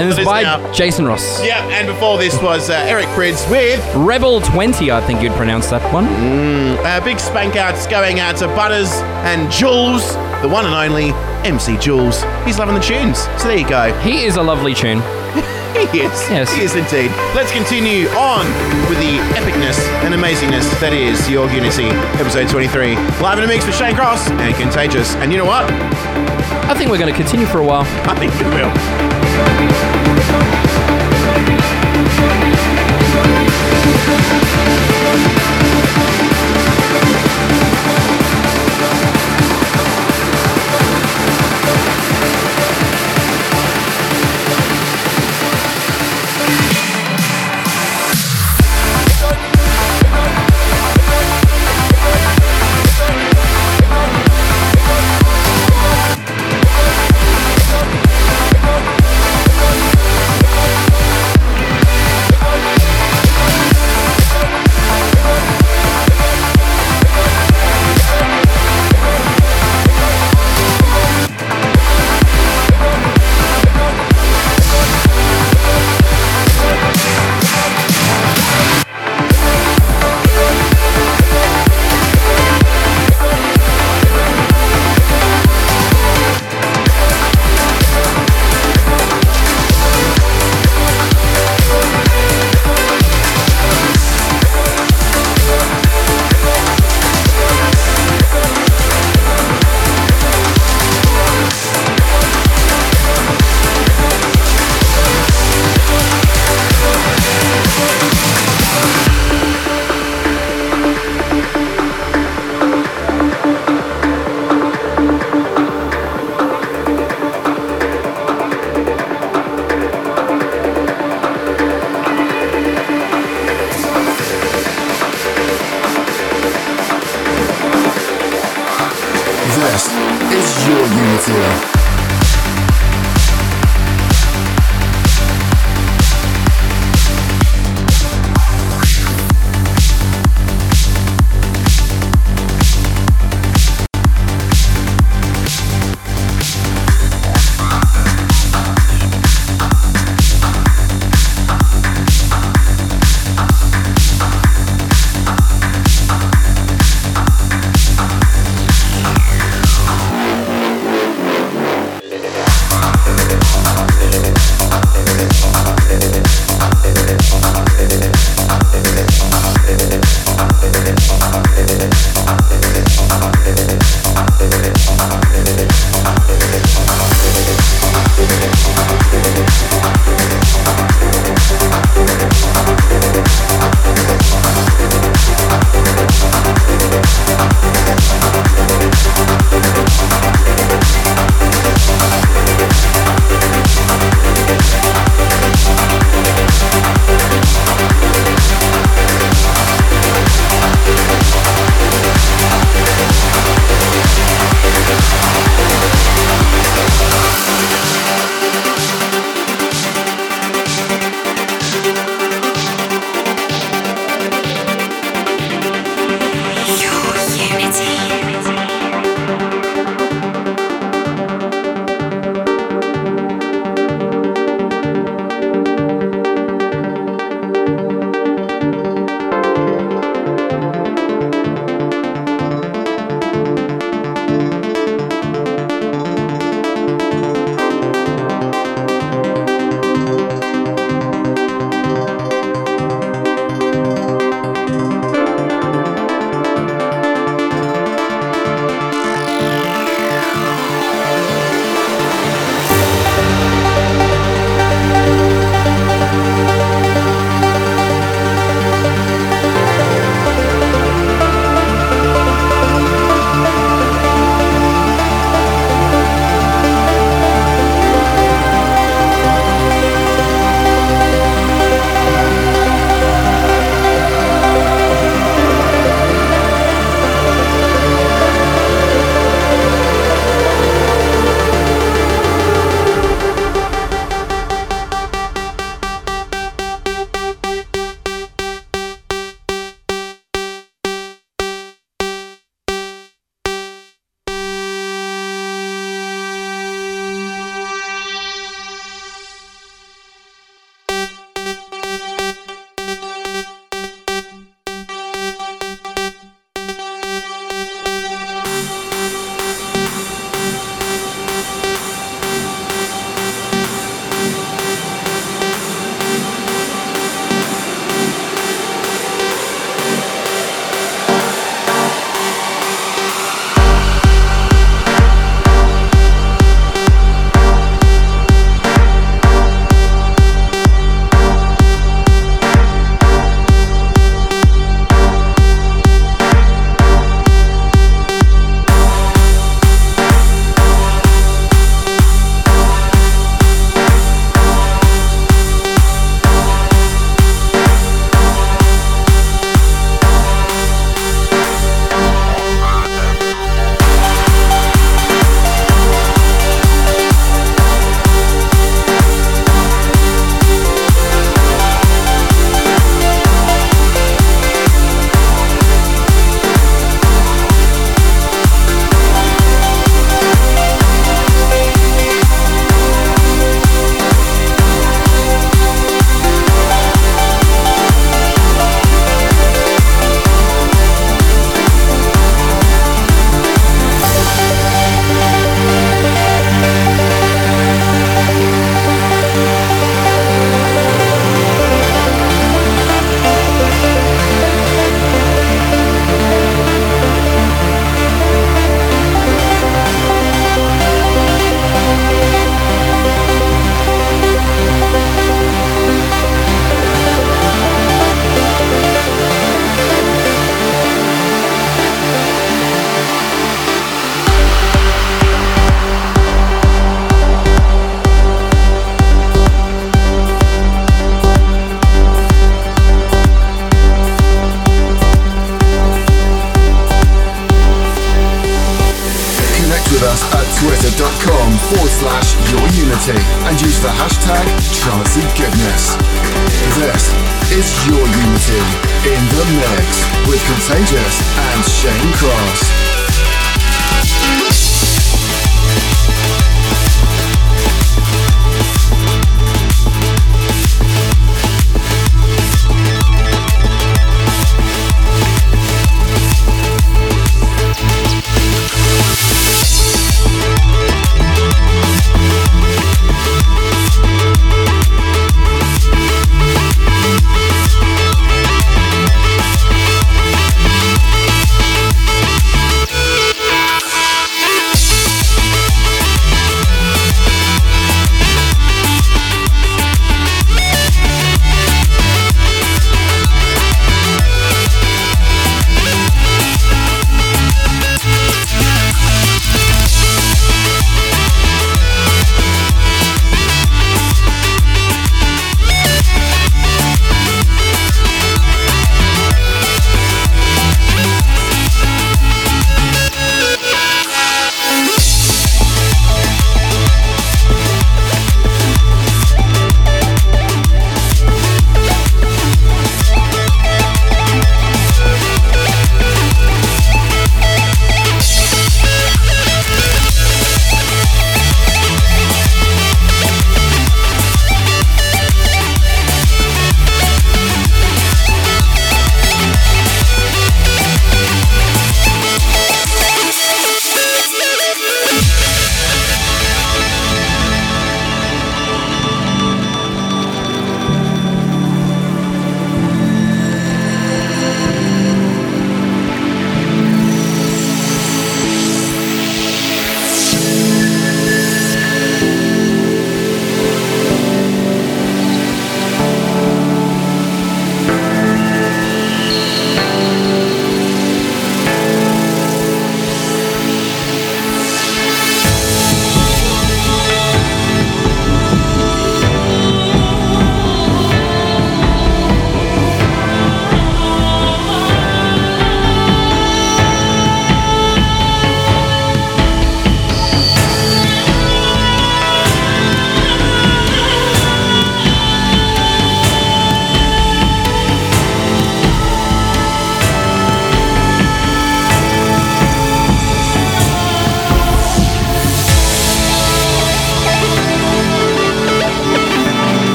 and 0.00 0.10
it's 0.10 0.24
by 0.24 0.42
now. 0.42 0.72
Jason 0.72 1.04
Ross. 1.06 1.44
Yeah, 1.44 1.62
and 1.68 1.86
before 1.86 2.18
this 2.18 2.40
was 2.42 2.70
uh, 2.70 2.74
Eric 2.86 3.06
Prydz 3.08 3.48
with 3.50 3.84
Rebel 3.94 4.40
20, 4.40 4.90
I 4.90 5.00
think 5.00 5.22
you'd 5.22 5.32
pronounce 5.32 5.68
that 5.70 5.82
one. 5.92 6.06
uh, 6.06 7.00
big 7.04 7.20
spank 7.20 7.56
outs 7.56 7.86
going 7.86 8.20
out 8.20 8.36
to 8.38 8.46
Butters 8.48 8.90
and 9.28 9.50
Jules, 9.50 10.14
the 10.42 10.48
one 10.48 10.64
and 10.64 10.74
only 10.74 11.10
MC 11.48 11.76
Jules. 11.78 12.22
He's 12.44 12.58
loving 12.58 12.74
the 12.74 12.80
tunes. 12.80 13.18
So 13.40 13.48
there 13.48 13.58
you 13.58 13.68
go. 13.68 13.92
He 14.00 14.24
is 14.24 14.36
a 14.36 14.42
lovely 14.42 14.74
tune. 14.74 15.00
He 15.70 16.00
is. 16.00 16.12
Yes. 16.28 16.52
He 16.52 16.62
is 16.62 16.74
indeed. 16.74 17.10
Let's 17.34 17.52
continue 17.52 18.06
on 18.10 18.44
with 18.90 18.98
the 18.98 19.16
epicness 19.38 19.78
and 20.04 20.12
amazingness 20.12 20.68
that 20.80 20.92
is 20.92 21.30
Your 21.30 21.48
Unity, 21.50 21.86
episode 22.20 22.50
23. 22.50 22.96
Live 23.22 23.38
in 23.38 23.44
a 23.44 23.46
mix 23.46 23.64
with 23.64 23.76
Shane 23.76 23.94
Cross 23.94 24.28
and 24.30 24.54
Contagious. 24.56 25.14
And 25.16 25.32
you 25.32 25.38
know 25.38 25.46
what? 25.46 25.64
I 26.68 26.74
think 26.74 26.90
we're 26.90 26.98
going 26.98 27.12
to 27.12 27.18
continue 27.18 27.46
for 27.46 27.58
a 27.60 27.64
while. 27.64 27.84
I 28.10 28.14
think 28.18 28.34
we 28.34 28.44
will. 28.50 29.19
Thank 29.42 30.09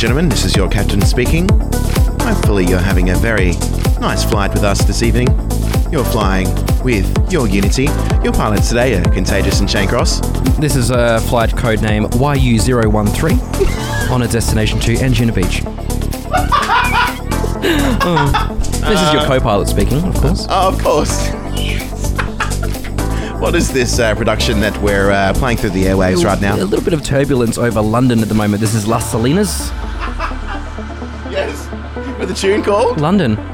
gentlemen. 0.00 0.30
This 0.30 0.46
is 0.46 0.56
your 0.56 0.66
captain 0.66 1.02
speaking. 1.02 1.46
Hopefully, 2.22 2.64
you're 2.64 2.78
having 2.78 3.10
a 3.10 3.16
very 3.16 3.50
nice 4.00 4.24
flight 4.24 4.50
with 4.54 4.64
us 4.64 4.82
this 4.84 5.02
evening. 5.02 5.28
You're 5.92 6.06
flying 6.06 6.48
with 6.82 7.30
your 7.30 7.46
Unity. 7.46 7.84
Your 8.24 8.32
pilots 8.32 8.70
today 8.70 8.98
are 8.98 9.02
Contagious 9.02 9.60
and 9.60 9.70
Shane 9.70 9.88
Cross. 9.88 10.20
This 10.58 10.74
is 10.74 10.88
a 10.88 11.20
flight 11.28 11.54
code 11.54 11.82
name 11.82 12.04
YU013 12.04 14.10
on 14.10 14.22
a 14.22 14.28
destination 14.28 14.80
to 14.80 14.96
Angina 15.00 15.34
Beach. 15.34 15.62
Oh. 18.02 18.56
This 18.88 19.02
is 19.02 19.12
your 19.12 19.22
co 19.24 19.38
pilot 19.38 19.68
speaking, 19.68 20.02
of 20.02 20.14
course. 20.14 20.46
Oh, 20.48 20.68
of 20.68 20.82
course. 20.82 21.28
what 23.38 23.54
is 23.54 23.70
this 23.70 23.98
uh, 23.98 24.14
production 24.14 24.60
that 24.60 24.74
we're 24.80 25.10
uh, 25.10 25.34
playing 25.34 25.58
through 25.58 25.70
the 25.70 25.84
airwaves 25.84 26.24
right 26.24 26.40
now? 26.40 26.56
A 26.56 26.64
little 26.64 26.82
bit 26.82 26.94
of 26.94 27.04
turbulence 27.04 27.58
over 27.58 27.82
London 27.82 28.20
at 28.20 28.28
the 28.28 28.34
moment. 28.34 28.62
This 28.62 28.74
is 28.74 28.86
Las 28.86 29.10
Salinas. 29.10 29.70
A 32.30 32.34
tune 32.34 32.62
called? 32.62 33.00
London. 33.00 33.36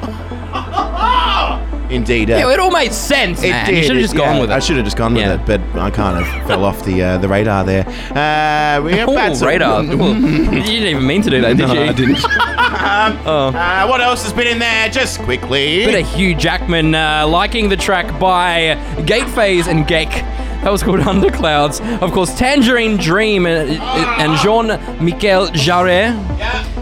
Indeed. 1.88 2.30
Uh, 2.32 2.38
Yeah, 2.38 2.52
it 2.52 2.58
all 2.58 2.70
made 2.72 2.92
sense, 2.92 3.42
It 3.44 3.50
man. 3.50 3.66
did. 3.66 3.76
You 3.78 3.82
should 3.84 3.96
have 3.96 4.02
just 4.02 4.14
yeah, 4.14 4.20
gone 4.32 4.40
with 4.40 4.50
it. 4.50 4.54
I 4.54 4.58
should 4.58 4.74
have 4.76 4.84
just 4.84 4.96
gone 4.96 5.14
with 5.14 5.22
Yeah. 5.22 5.34
it, 5.34 5.46
but 5.46 5.60
I 5.80 5.90
kind 5.90 6.18
of 6.18 6.26
fell 6.48 6.64
off 6.64 6.84
the 6.84 7.00
uh, 7.02 7.18
the 7.18 7.28
radar 7.28 7.62
there. 7.64 7.86
Uh, 8.10 8.82
we 8.82 8.92
have 8.94 9.08
Oh, 9.08 9.34
some- 9.34 9.46
radar. 9.48 9.84
Well, 9.84 10.16
you 10.16 10.50
didn't 10.62 10.88
even 10.88 11.06
mean 11.06 11.22
to 11.22 11.30
do 11.30 11.40
that, 11.42 11.56
did 11.56 11.68
No, 11.68 11.74
you? 11.74 11.80
I 11.82 11.92
didn't. 11.92 12.18
oh. 12.24 13.52
Uh, 13.54 13.86
what 13.86 14.00
else 14.00 14.24
has 14.24 14.32
been 14.32 14.48
in 14.48 14.58
there? 14.58 14.88
Just 14.88 15.20
quickly. 15.20 15.84
Bit 15.86 16.02
of 16.04 16.08
Hugh 16.14 16.34
Jackman 16.34 16.94
uh, 16.96 17.26
liking 17.28 17.68
the 17.68 17.76
track 17.76 18.18
by 18.18 18.74
Gate 19.06 19.28
Faze 19.30 19.68
and 19.68 19.86
Ghek. 19.86 20.10
That 20.64 20.72
was 20.72 20.82
called 20.82 20.98
Underclouds. 20.98 21.80
Of 22.02 22.10
course, 22.10 22.36
Tangerine 22.36 22.96
Dream 22.96 23.46
and, 23.46 23.70
and 23.80 24.36
Jean 24.40 24.66
Michel 25.04 25.46
Jarre 25.48 26.12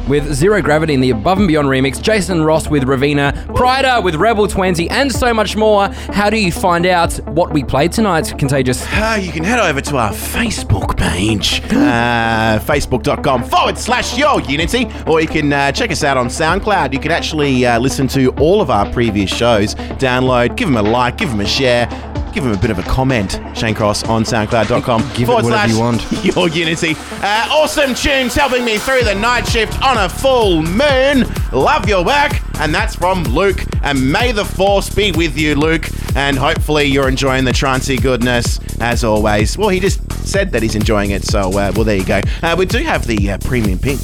with 0.09 0.33
Zero 0.33 0.61
Gravity 0.63 0.95
in 0.95 1.01
the 1.01 1.11
Above 1.11 1.39
and 1.39 1.49
Beyond 1.49 1.69
remix. 1.69 2.01
Jason 2.01 2.43
Ross 2.43 2.69
with 2.69 2.85
Raveena. 2.85 3.33
Pryda 3.49 4.03
with 4.03 4.17
Rebel 4.17 4.47
20, 4.47 4.89
and 4.91 5.11
so 5.11 5.33
much 5.33 5.57
more. 5.57 5.89
How 5.89 6.31
do 6.31 6.37
you 6.37 6.53
find 6.53 6.87
out 6.87 7.15
what 7.29 7.53
we 7.53 7.65
played 7.65 7.93
tonight, 7.93 8.33
Contagious? 8.39 8.85
Uh, 8.91 9.19
you 9.21 9.33
can 9.33 9.45
head 9.45 9.59
over 9.61 9.81
to 9.81 9.97
our 9.97 10.13
Facebook 10.13 10.97
page, 10.97 11.61
uh, 11.73 12.59
facebook.com 12.65 13.45
forward 13.45 13.79
slash 13.79 14.19
your 14.19 14.41
Unity, 14.43 14.89
or 15.07 15.21
you 15.21 15.29
can 15.29 15.53
uh, 15.53 15.73
check 15.73 15.91
us 15.91 16.05
out 16.05 16.17
on 16.17 16.27
SoundCloud. 16.27 16.93
You 16.93 16.99
can 16.99 17.11
actually 17.11 17.65
uh, 17.65 17.79
listen 17.79 18.09
to 18.09 18.29
all 18.33 18.61
of 18.61 18.71
our 18.71 18.91
previous 18.93 19.35
shows, 19.35 19.75
download, 19.75 20.57
give 20.57 20.69
them 20.69 20.77
a 20.77 20.83
like, 20.83 21.19
give 21.19 21.31
them 21.31 21.41
a 21.41 21.47
share. 21.47 21.89
Give 22.35 22.45
him 22.45 22.53
a 22.53 22.59
bit 22.59 22.73
of 22.73 22.81
a 22.81 22.83
comment, 22.83 23.41
Shane 23.55 23.77
Cross, 23.77 24.09
on 24.09 24.25
soundcloud.com. 24.25 25.01
Give 25.15 25.21
it 25.21 25.27
forward 25.27 25.45
whatever 25.45 25.69
slash 25.69 25.71
you 25.71 25.79
want. 25.79 26.25
Your 26.25 26.49
Unity. 26.49 26.97
Uh, 27.23 27.49
awesome 27.53 27.95
tunes 27.95 28.35
helping 28.35 28.65
me 28.65 28.77
through 28.77 29.05
the 29.05 29.15
night 29.15 29.47
shift 29.47 29.81
on 29.81 29.99
a 29.99 30.09
full 30.09 30.61
moon. 30.61 31.27
Love 31.53 31.89
your 31.89 32.05
work. 32.05 32.33
And 32.59 32.75
that's 32.75 32.97
from 32.97 33.23
Luke. 33.23 33.65
And 33.83 34.11
may 34.11 34.33
the 34.33 34.45
force 34.45 34.93
be 34.93 35.13
with 35.13 35.39
you, 35.39 35.55
Luke. 35.55 35.89
And 36.17 36.37
hopefully 36.37 36.87
you're 36.87 37.09
enjoying 37.09 37.45
the 37.45 37.53
trancey 37.53 38.03
goodness 38.03 38.59
as 38.81 39.05
always. 39.05 39.57
Well, 39.57 39.69
he 39.69 39.79
just 39.79 40.01
said 40.27 40.51
that 40.53 40.63
he's 40.63 40.75
enjoying 40.75 41.11
it. 41.11 41.23
So, 41.23 41.51
uh, 41.51 41.73
well, 41.75 41.85
there 41.85 41.97
you 41.97 42.05
go. 42.05 42.21
Uh, 42.43 42.57
we 42.59 42.67
do 42.67 42.79
have 42.79 43.07
the 43.07 43.31
uh, 43.31 43.39
Premium 43.39 43.79
Pick 43.79 44.01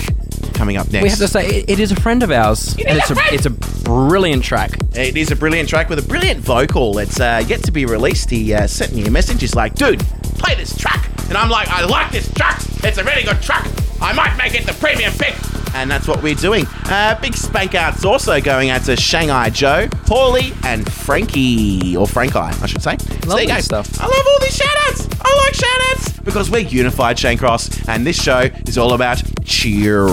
coming 0.61 0.77
up 0.77 0.91
next. 0.93 1.03
We 1.03 1.09
have 1.09 1.19
to 1.21 1.29
say, 1.29 1.47
it, 1.47 1.71
it 1.71 1.81
is 1.81 1.91
a 1.91 1.97
friend 1.97 2.23
of 2.23 2.31
ours. 2.31 2.77
and 2.87 2.99
it's 2.99 3.11
a, 3.11 3.17
it's 3.33 3.47
a 3.47 3.51
brilliant 3.51 4.45
track. 4.45 4.73
It 4.95 5.17
is 5.17 5.31
a 5.31 5.37
brilliant 5.37 5.71
track 5.71 5.89
with 5.89 5.99
a 5.99 6.03
brilliant 6.03 6.39
vocal. 6.41 6.99
It's 6.99 7.19
uh, 7.19 7.43
yet 7.47 7.65
to 7.65 7.73
be 7.73 7.87
released. 7.87 8.29
He 8.29 8.53
uh, 8.53 8.67
sent 8.67 8.95
me 8.95 9.07
a 9.07 9.11
message. 9.11 9.41
He's 9.41 9.55
like, 9.55 9.75
dude, 9.75 10.01
play 10.37 10.55
this 10.57 10.77
track. 10.77 11.09
And 11.31 11.39
I'm 11.39 11.49
like, 11.49 11.69
I 11.69 11.87
like 11.87 12.13
this 12.13 12.31
track. 12.35 12.61
It's 12.85 12.99
a 12.99 13.05
really 13.05 13.23
good 13.23 13.41
track. 13.41 13.67
I 14.03 14.13
might 14.13 14.37
make 14.37 14.55
it 14.55 14.67
the 14.67 14.75
premium 14.75 15.15
pick. 15.15 15.35
And 15.75 15.91
that's 15.91 16.07
what 16.07 16.23
we're 16.23 16.35
doing. 16.35 16.67
Uh, 16.85 17.19
big 17.23 17.35
spank 17.35 17.75
outs 17.75 18.05
also 18.05 18.39
going 18.39 18.69
out 18.69 18.83
to 18.85 18.97
Shanghai 18.97 19.49
Joe, 19.49 19.87
Paulie, 20.05 20.55
and 20.67 20.91
Frankie, 20.93 21.97
or 21.97 22.07
Frank 22.07 22.37
I, 22.37 22.51
I 22.61 22.67
should 22.67 22.83
say. 22.83 22.99
So 22.99 23.07
there 23.07 23.29
Lovely 23.29 23.43
you 23.45 23.49
go. 23.49 23.61
stuff. 23.61 23.99
I 23.99 24.05
love 24.05 24.27
all 24.29 24.39
these 24.41 24.57
shout 24.57 24.77
outs. 24.89 25.09
I 25.23 25.45
like 25.47 25.55
shout 25.55 25.81
outs 25.93 26.10
because 26.31 26.51
we're 26.51 26.59
unified, 26.61 27.19
Shane 27.19 27.37
Cross, 27.39 27.89
and 27.89 28.07
this 28.07 28.21
show 28.23 28.41
is 28.67 28.79
all 28.79 28.93
about 28.95 29.21
cheer. 29.45 30.07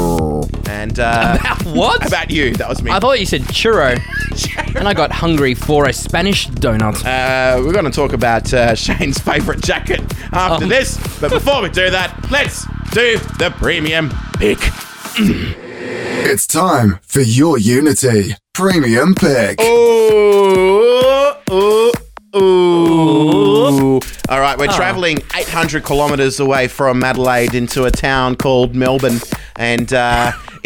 And 0.70 1.00
uh, 1.00 1.38
About 1.40 1.64
what? 1.66 2.06
About 2.08 2.32
you. 2.32 2.54
That 2.56 2.68
was 2.68 2.82
me. 2.82 2.92
I 2.92 3.00
thought 3.00 3.20
you 3.20 3.26
said 3.26 3.42
churro, 3.44 4.00
and 4.76 4.88
I 4.88 4.94
got 4.94 5.12
hungry 5.12 5.54
for 5.54 5.86
a 5.88 5.94
Spanish 5.94 6.48
donut. 6.50 7.06
Uh, 7.06 7.62
we're 7.64 7.72
going 7.74 7.86
to 7.86 7.92
talk 7.92 8.14
about 8.14 8.54
uh, 8.54 8.74
Shane's 8.76 9.20
favourite 9.20 9.62
jacket 9.62 10.02
after 10.34 10.66
Oh. 10.66 10.68
this. 10.68 10.98
But 11.22 11.32
before 11.32 11.62
we 11.62 11.70
do 11.70 11.90
that, 11.92 12.30
let's 12.32 12.66
do 12.92 13.18
the 13.38 13.54
premium 13.58 14.12
pick. 14.38 14.58
It's 16.30 16.46
time 16.46 17.00
for 17.04 17.22
your 17.22 17.58
Unity 17.58 18.36
Premium 18.54 19.16
Pick. 19.16 19.62
Ooh, 19.62 21.34
ooh, 21.52 21.92
ooh. 22.36 22.67
All 24.30 24.42
right, 24.42 24.58
we're 24.58 24.68
traveling 24.68 25.20
800 25.36 25.86
kilometres 25.86 26.40
away 26.42 26.68
from 26.68 27.02
Adelaide 27.04 27.54
into 27.56 27.86
a 27.86 27.92
town 27.92 28.36
called 28.36 28.76
Melbourne. 28.76 29.20
And 29.56 29.94
uh, 29.94 30.34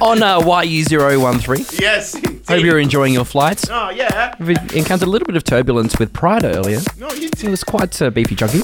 On 0.00 0.22
uh, 0.22 0.40
YU013. 0.40 1.80
yes, 1.80 2.14
Hope 2.48 2.64
you're 2.64 2.80
enjoying 2.80 3.14
your 3.14 3.24
flights. 3.24 3.68
Oh, 3.70 3.90
yeah. 3.90 4.34
We've 4.40 4.58
encountered 4.74 5.06
a 5.06 5.10
little 5.10 5.26
bit 5.26 5.36
of 5.36 5.44
turbulence 5.44 5.98
with 6.00 6.12
Pryda 6.12 6.56
earlier. 6.56 6.80
No, 6.98 7.08
you 7.12 7.28
It 7.38 7.48
was 7.48 7.62
quite 7.62 8.00
uh, 8.02 8.10
beefy 8.10 8.34
chunky. 8.34 8.62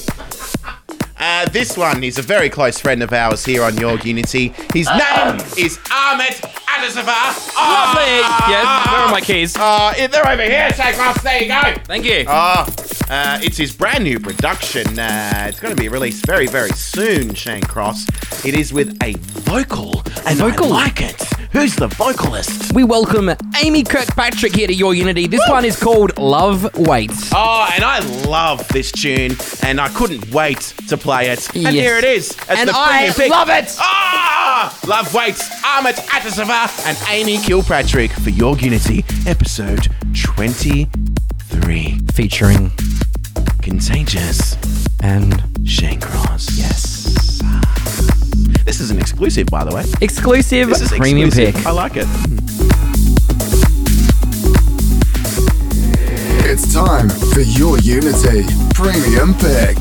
Uh, 1.17 1.47
this 1.49 1.77
one 1.77 2.03
is 2.03 2.17
a 2.17 2.21
very 2.21 2.49
close 2.49 2.79
friend 2.79 3.01
of 3.01 3.13
ours 3.13 3.45
here 3.45 3.63
on 3.63 3.77
Your 3.77 3.97
Unity. 3.99 4.49
His 4.73 4.87
name 4.87 5.37
is 5.57 5.79
Ahmet 5.91 6.41
Atasever. 6.67 7.55
Lovely! 7.55 8.19
Yes, 8.51 8.87
where 8.91 9.01
are 9.01 9.11
my 9.11 9.21
keys? 9.21 9.55
Uh, 9.55 9.93
they're 10.11 10.27
over 10.27 10.43
here, 10.43 10.69
Shane 10.73 10.93
Cross. 10.93 11.23
There 11.23 11.41
you 11.41 11.47
go. 11.47 11.61
Thank 11.85 12.05
you. 12.05 12.25
Ah, 12.27 12.65
uh, 13.09 13.39
it's 13.41 13.57
his 13.57 13.73
brand 13.73 14.03
new 14.03 14.19
production. 14.19 14.99
Uh, 14.99 15.45
it's 15.47 15.59
going 15.59 15.73
to 15.75 15.81
be 15.81 15.87
released 15.87 16.25
very, 16.25 16.47
very 16.47 16.71
soon, 16.71 17.33
Shane 17.33 17.61
Cross. 17.63 18.07
It 18.45 18.53
is 18.53 18.73
with 18.73 18.97
a 19.01 19.13
vocal, 19.13 20.03
and 20.25 20.37
vocal? 20.37 20.73
I 20.73 20.85
like 20.85 21.01
it. 21.01 21.21
Who's 21.51 21.73
the 21.75 21.87
vocalist? 21.87 22.73
we 22.73 22.83
welcome 22.83 23.31
Amy 23.63 23.83
Kirkpatrick 23.83 24.53
here 24.53 24.67
to 24.67 24.73
Your 24.73 24.93
Unity. 24.93 25.25
This 25.27 25.47
one 25.47 25.63
is 25.63 25.81
called 25.81 26.17
Love 26.17 26.75
Waits. 26.77 27.31
Oh, 27.33 27.69
and 27.73 27.81
I 27.81 27.99
love 28.27 28.67
this 28.67 28.91
tune, 28.91 29.37
and 29.63 29.79
I 29.79 29.87
couldn't 29.89 30.29
wait 30.33 30.73
to 30.89 30.97
play 31.05 31.29
it. 31.29 31.47
And 31.53 31.63
Yes. 31.63 31.73
here 31.73 31.97
it 31.97 32.03
is. 32.03 32.35
as 32.49 32.57
And 32.59 32.67
the 32.69 32.73
I 32.75 33.11
premium 33.13 33.13
pick. 33.13 33.29
love 33.29 33.49
it. 33.49 33.75
Ah! 33.79 34.79
Love 34.87 35.13
Waits, 35.13 35.47
Ahmet 35.63 35.95
Atasever, 35.97 36.67
and 36.87 36.97
Amy 37.09 37.37
Kirkpatrick 37.37 38.11
for 38.11 38.31
Your 38.31 38.57
Unity, 38.57 39.05
episode 39.27 39.87
23. 40.23 41.99
Featuring 42.13 42.71
Contagious 43.61 44.57
and 45.03 45.43
Shane 45.63 45.99
Cross. 46.01 46.57
yes. 46.57 47.41
This 48.65 48.79
is 48.79 48.89
an 48.89 48.97
exclusive, 48.99 49.45
by 49.47 49.63
the 49.63 49.75
way. 49.75 49.83
Exclusive 50.01 50.69
This 50.69 50.81
is 50.81 50.89
premium 50.89 51.27
exclusive. 51.27 51.55
pick. 51.55 51.65
I 51.67 51.71
like 51.71 51.97
it. 51.97 52.07
It's 56.47 56.73
time 56.73 57.09
for 57.09 57.41
your 57.41 57.77
Unity 57.79 58.45
Premium 58.73 59.33
Pick. 59.35 59.77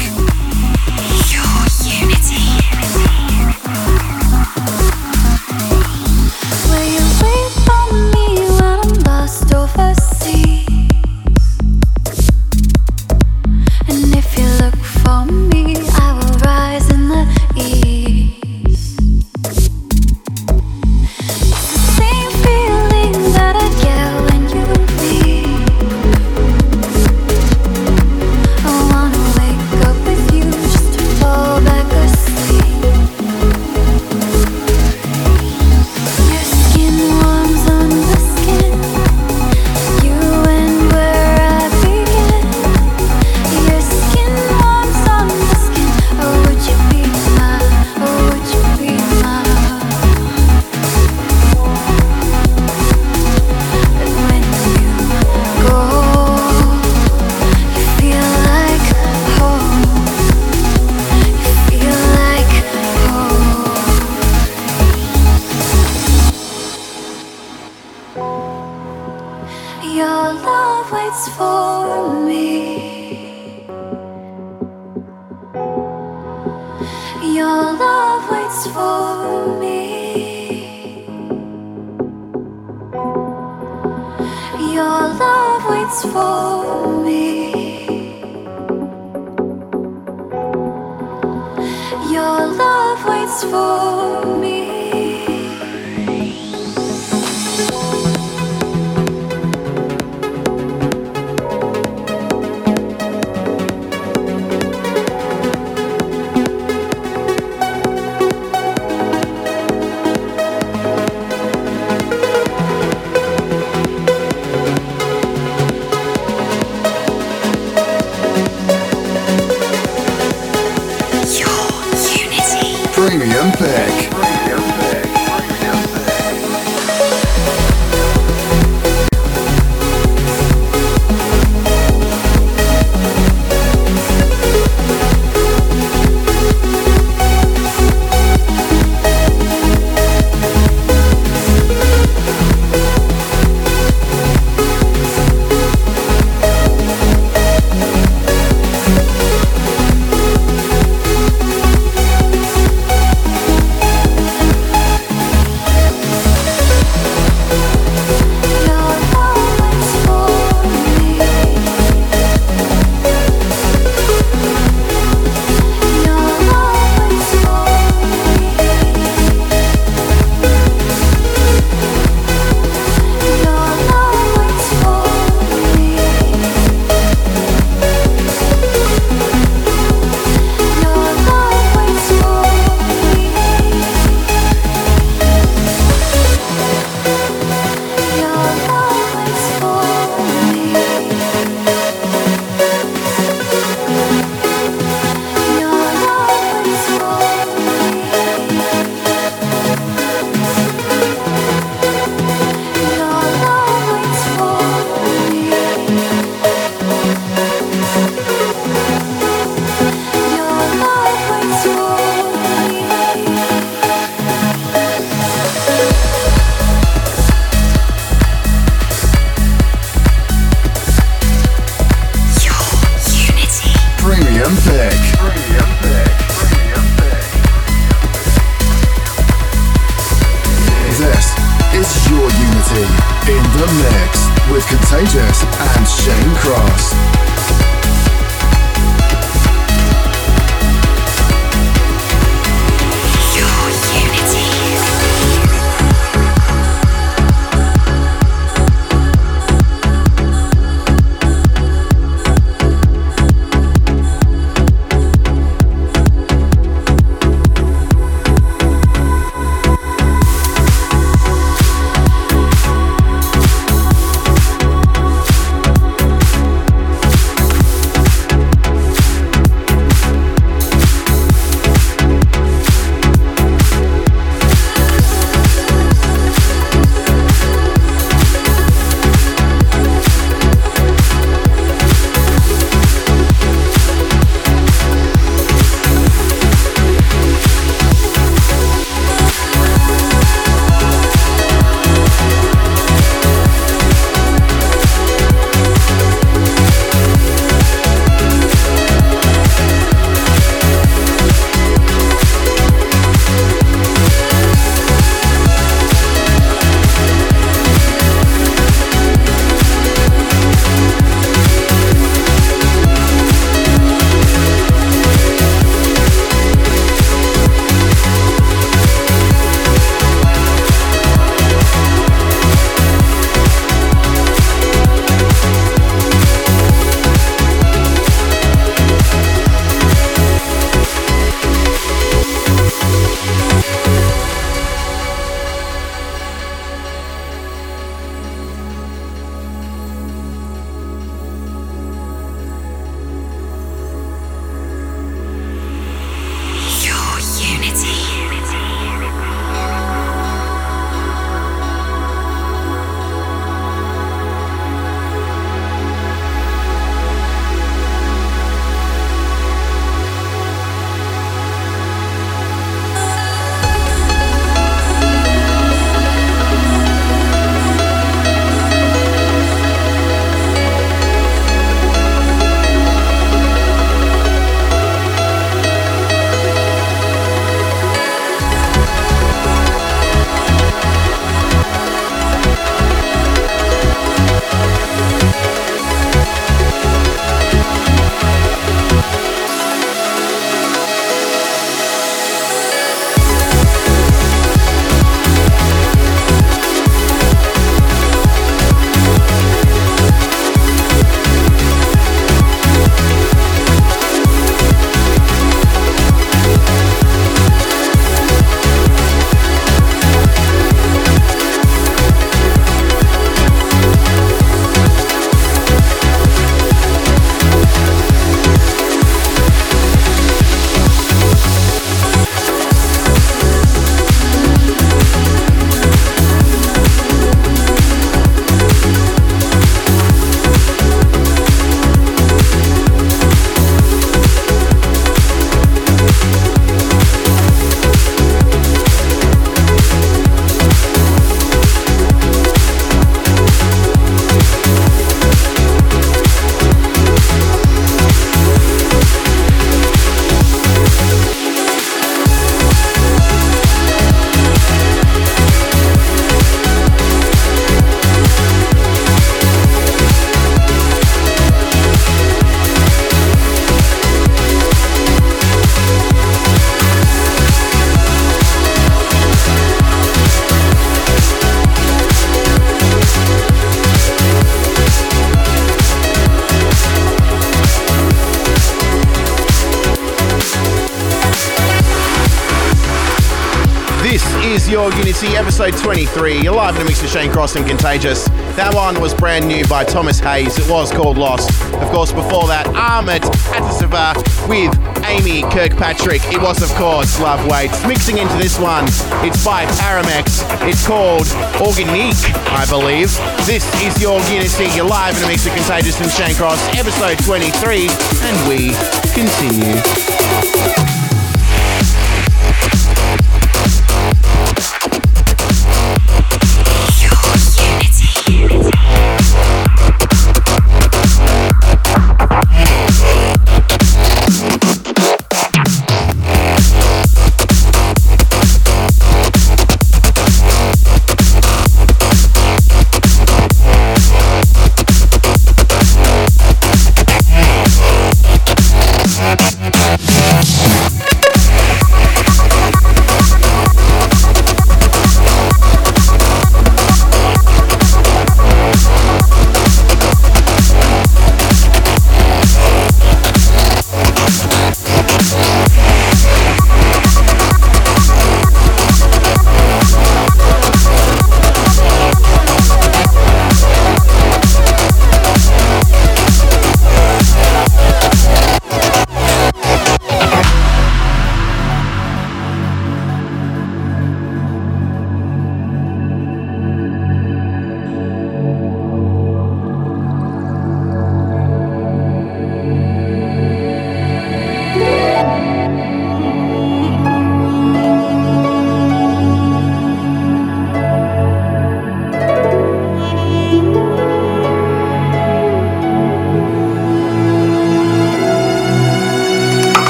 Episode 485.64 485.82
23. 485.82 486.42
You're 486.42 486.54
live 486.54 486.76
in 486.76 486.82
a 486.82 486.84
mix 486.84 487.00
with 487.00 487.10
Shane 487.10 487.32
Cross 487.32 487.56
and 487.56 487.66
Contagious. 487.66 488.26
That 488.52 488.74
one 488.74 489.00
was 489.00 489.14
brand 489.14 489.48
new 489.48 489.66
by 489.66 489.82
Thomas 489.82 490.20
Hayes. 490.20 490.58
It 490.58 490.68
was 490.68 490.92
called 490.92 491.16
Lost. 491.16 491.48
Of 491.80 491.88
course, 491.88 492.12
before 492.12 492.46
that, 492.48 492.66
Ahmet 492.76 493.22
Atasever 493.56 494.12
with 494.46 494.76
Amy 495.08 495.40
Kirkpatrick. 495.48 496.20
It 496.26 496.42
was, 496.42 496.60
of 496.60 496.68
course, 496.76 497.18
Love 497.18 497.40
Waits. 497.48 497.80
Mixing 497.86 498.18
into 498.18 498.36
this 498.36 498.60
one, 498.60 498.84
it's 499.24 499.42
by 499.42 499.64
Piramex. 499.80 500.44
It's 500.68 500.86
called 500.86 501.24
Organique, 501.64 502.12
I 502.52 502.66
believe. 502.68 503.08
This 503.48 503.64
is 503.80 503.96
Your 504.02 504.20
Unity. 504.28 504.68
You're 504.76 504.84
live 504.84 505.16
in 505.16 505.24
a 505.24 505.28
mix 505.28 505.46
with 505.46 505.54
Contagious 505.54 505.98
and 505.98 506.10
Shane 506.12 506.36
Cross, 506.36 506.60
episode 506.76 507.16
23. 507.24 507.88
And 507.88 508.36
we 508.44 508.76
continue. 509.16 509.80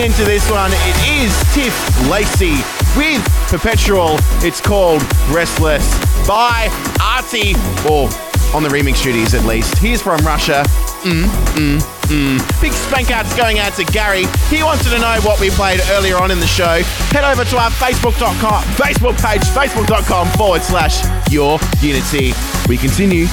Into 0.00 0.24
this 0.24 0.50
one, 0.50 0.70
it 0.72 1.22
is 1.22 1.30
Tiff 1.52 2.08
Lacey 2.08 2.56
with 2.96 3.22
Perpetual. 3.48 4.16
It's 4.42 4.58
called 4.58 5.02
Restless 5.28 5.86
by 6.26 6.68
Arty, 7.02 7.52
or 7.86 8.08
on 8.54 8.62
the 8.62 8.70
remix 8.70 9.02
duties 9.02 9.34
at 9.34 9.44
least. 9.44 9.76
He's 9.76 10.00
from 10.00 10.24
Russia. 10.24 10.64
Mm, 11.02 11.24
mm, 11.52 11.78
mm. 12.08 12.60
Big 12.62 12.72
spank 12.72 13.10
outs 13.10 13.36
going 13.36 13.58
out 13.58 13.74
to 13.74 13.84
Gary. 13.84 14.24
He 14.48 14.62
wanted 14.62 14.88
to 14.88 14.98
know 14.98 15.20
what 15.20 15.38
we 15.38 15.50
played 15.50 15.80
earlier 15.90 16.16
on 16.16 16.30
in 16.30 16.40
the 16.40 16.46
show. 16.46 16.80
Head 17.12 17.24
over 17.24 17.44
to 17.44 17.58
our 17.58 17.70
Facebook.com, 17.72 18.62
Facebook 18.80 19.22
page, 19.22 19.42
facebook.com 19.42 20.28
forward 20.28 20.62
slash 20.62 21.04
your 21.30 21.58
unity. 21.82 22.32
We 22.68 22.78
continue. 22.78 23.26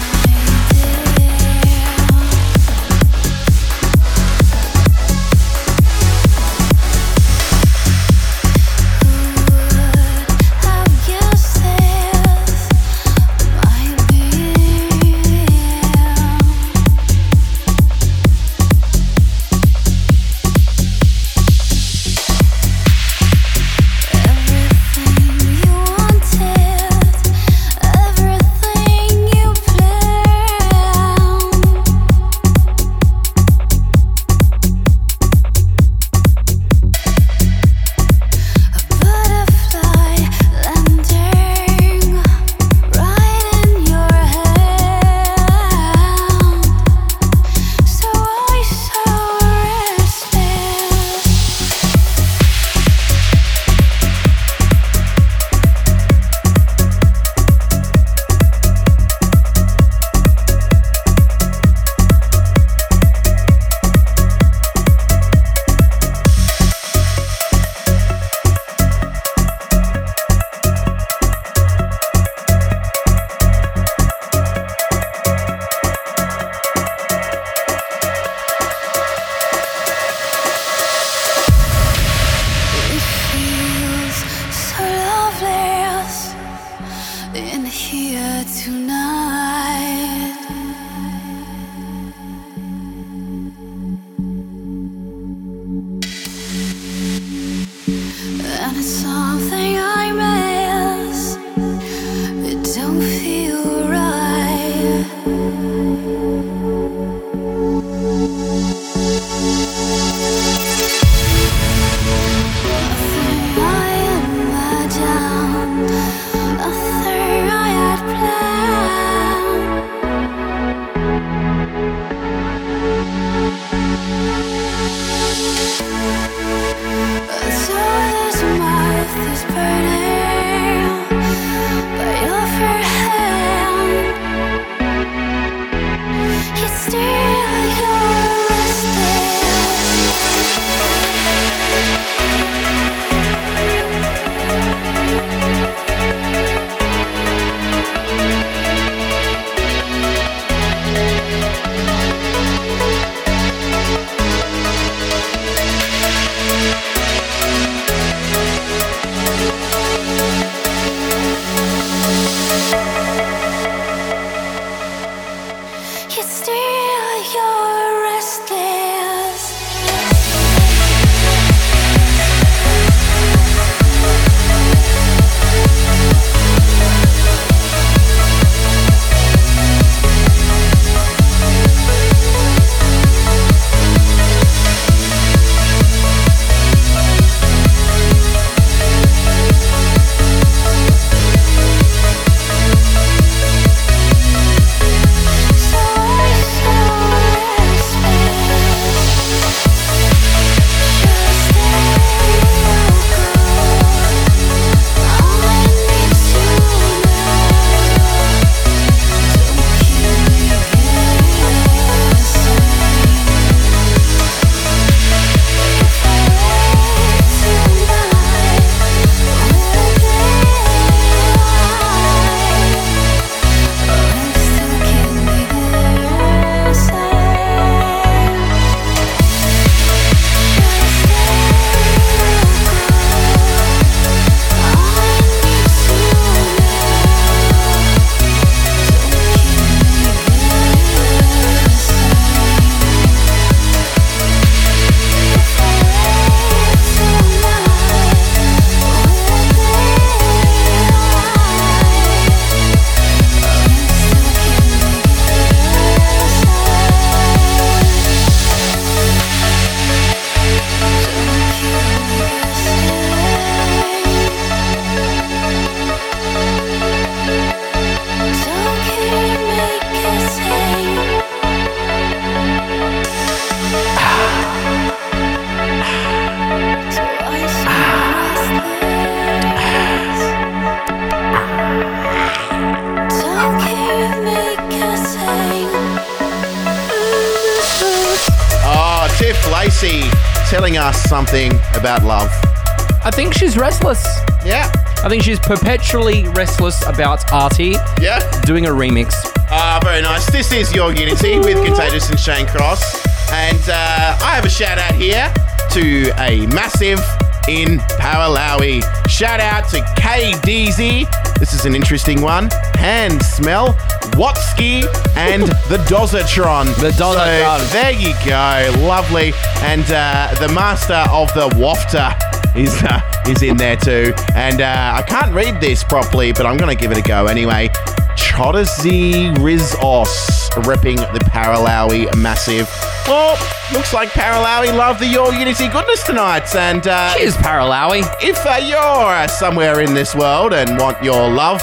Perpetually 295.48 296.28
restless 296.30 296.86
about 296.86 297.24
Arty 297.32 297.76
Yeah. 298.02 298.19
doing 298.41 298.65
a 298.65 298.69
remix. 298.69 299.14
Ah, 299.49 299.80
very 299.82 300.02
nice. 300.02 300.30
This 300.30 300.52
is 300.52 300.74
Your 300.76 300.94
Unity 300.94 301.40
with 301.40 301.64
Contagious 301.65 302.10
and 302.10 302.19
Shane 302.19 302.45
Cross. 302.48 302.84
And 303.32 303.57
uh, 303.69 304.18
I 304.22 304.36
have 304.36 304.44
a 304.44 304.49
shout 304.49 304.78
out 304.78 304.94
here 304.95 305.34
to 305.72 306.11
a 306.19 306.45
massive 306.48 306.99
in 307.48 307.78
Paralawi. 307.98 308.84
Shout 309.10 309.40
out 309.40 309.69
to 309.69 309.78
KDZ. 309.98 311.07
This 311.40 311.53
is 311.53 311.65
an 311.65 311.76
interesting 311.76 312.22
one. 312.22 312.49
Hand 312.76 313.24
Smell, 313.24 313.74
Watsky, 314.19 314.84
and 315.15 315.44
the 315.69 315.78
Dozatron. 315.88 316.65
The 316.82 316.90
Dozatron. 316.90 317.60
So 317.60 317.65
there 317.72 317.91
you 317.91 318.14
go. 318.26 318.86
Lovely. 318.86 319.32
And 319.61 319.84
uh, 319.91 320.36
the 320.45 320.49
master 320.53 321.06
of 321.10 321.34
the 321.34 321.48
wafter 321.56 322.14
is 322.57 322.84
uh, 322.84 322.99
is 323.30 323.41
in 323.41 323.58
there 323.58 323.76
too. 323.78 324.14
And 324.36 324.62
uh, 324.62 324.94
I 324.98 325.02
can't 325.04 325.34
read 325.34 325.60
this 325.62 325.84
properly, 325.84 326.32
but 326.34 326.45
I'm 326.45 326.58
going 326.58 326.76
to 326.76 326.80
give 326.82 326.91
it 326.91 326.98
a 326.98 327.02
go 327.02 327.28
anyway. 327.28 327.70
Chodazi 328.16 329.34
Rizos 329.38 330.66
ripping 330.66 330.98
the 330.98 331.20
Paralawi 331.32 332.14
massive. 332.18 332.68
Well, 333.08 333.32
looks 333.74 333.94
like 333.94 334.10
Paralawi 334.10 334.76
love 334.76 334.99
the 334.99 335.08
Your 335.08 335.34
Unity 335.34 335.68
goodness 335.70 336.04
tonight. 336.04 336.54
And 336.56 336.88
uh, 336.88 337.14
Cheers, 337.18 337.36
Paralawi. 337.38 338.04
if 338.22 338.38
uh, 338.45 338.56
you're 338.64 338.78
uh, 338.80 339.28
somewhere 339.28 339.82
in 339.82 339.94
this 339.94 340.14
world 340.16 340.54
and 340.54 340.78
want 340.78 341.02
your 341.04 341.30
love 341.30 341.62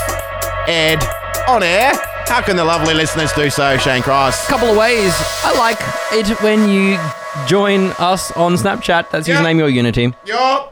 aired 0.66 1.02
on 1.48 1.62
air, 1.62 1.92
how 2.26 2.40
can 2.40 2.56
the 2.56 2.64
lovely 2.64 2.94
listeners 2.94 3.32
do 3.32 3.50
so, 3.50 3.76
Shane 3.76 4.02
Cross? 4.02 4.46
A 4.46 4.48
Couple 4.50 4.68
of 4.68 4.76
ways. 4.76 5.12
I 5.44 5.54
like 5.58 5.78
it 6.12 6.40
when 6.42 6.68
you 6.68 6.98
join 7.46 7.88
us 7.98 8.30
on 8.32 8.54
Snapchat. 8.54 9.10
That's 9.10 9.28
Yeah. 9.28 9.40
username 9.42 9.58
your 9.58 9.68
Unity. 9.68 10.14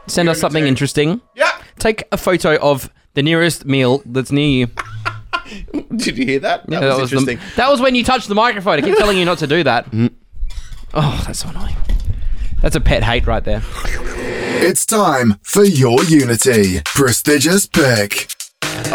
Your 0.05 0.09
Send 0.13 0.29
us 0.29 0.39
something 0.39 0.59
Unity. 0.61 0.69
interesting. 0.69 1.21
Yeah. 1.35 1.51
Take 1.79 2.03
a 2.11 2.17
photo 2.17 2.57
of 2.57 2.91
the 3.13 3.23
nearest 3.23 3.65
meal 3.65 4.01
that's 4.05 4.31
near 4.31 4.47
you. 4.47 4.67
Did 5.95 6.17
you 6.17 6.25
hear 6.25 6.39
that? 6.39 6.67
That 6.67 6.81
was, 6.81 7.09
the- 7.11 7.17
interesting. 7.17 7.39
that 7.55 7.69
was 7.69 7.79
when 7.81 7.95
you 7.95 8.03
touched 8.03 8.27
the 8.27 8.35
microphone. 8.35 8.79
I 8.79 8.81
keep 8.81 8.97
telling 8.97 9.17
you 9.17 9.25
not 9.25 9.37
to 9.39 9.47
do 9.47 9.63
that. 9.63 9.89
Mm. 9.91 10.13
Oh, 10.93 11.23
that's 11.25 11.39
so 11.39 11.49
annoying. 11.49 11.75
That's 12.61 12.75
a 12.75 12.81
pet 12.81 13.03
hate 13.03 13.27
right 13.27 13.43
there. 13.43 13.61
It's 14.65 14.85
time 14.85 15.39
for 15.41 15.63
your 15.63 16.03
Unity 16.05 16.81
prestigious 16.85 17.65
pick. 17.65 18.31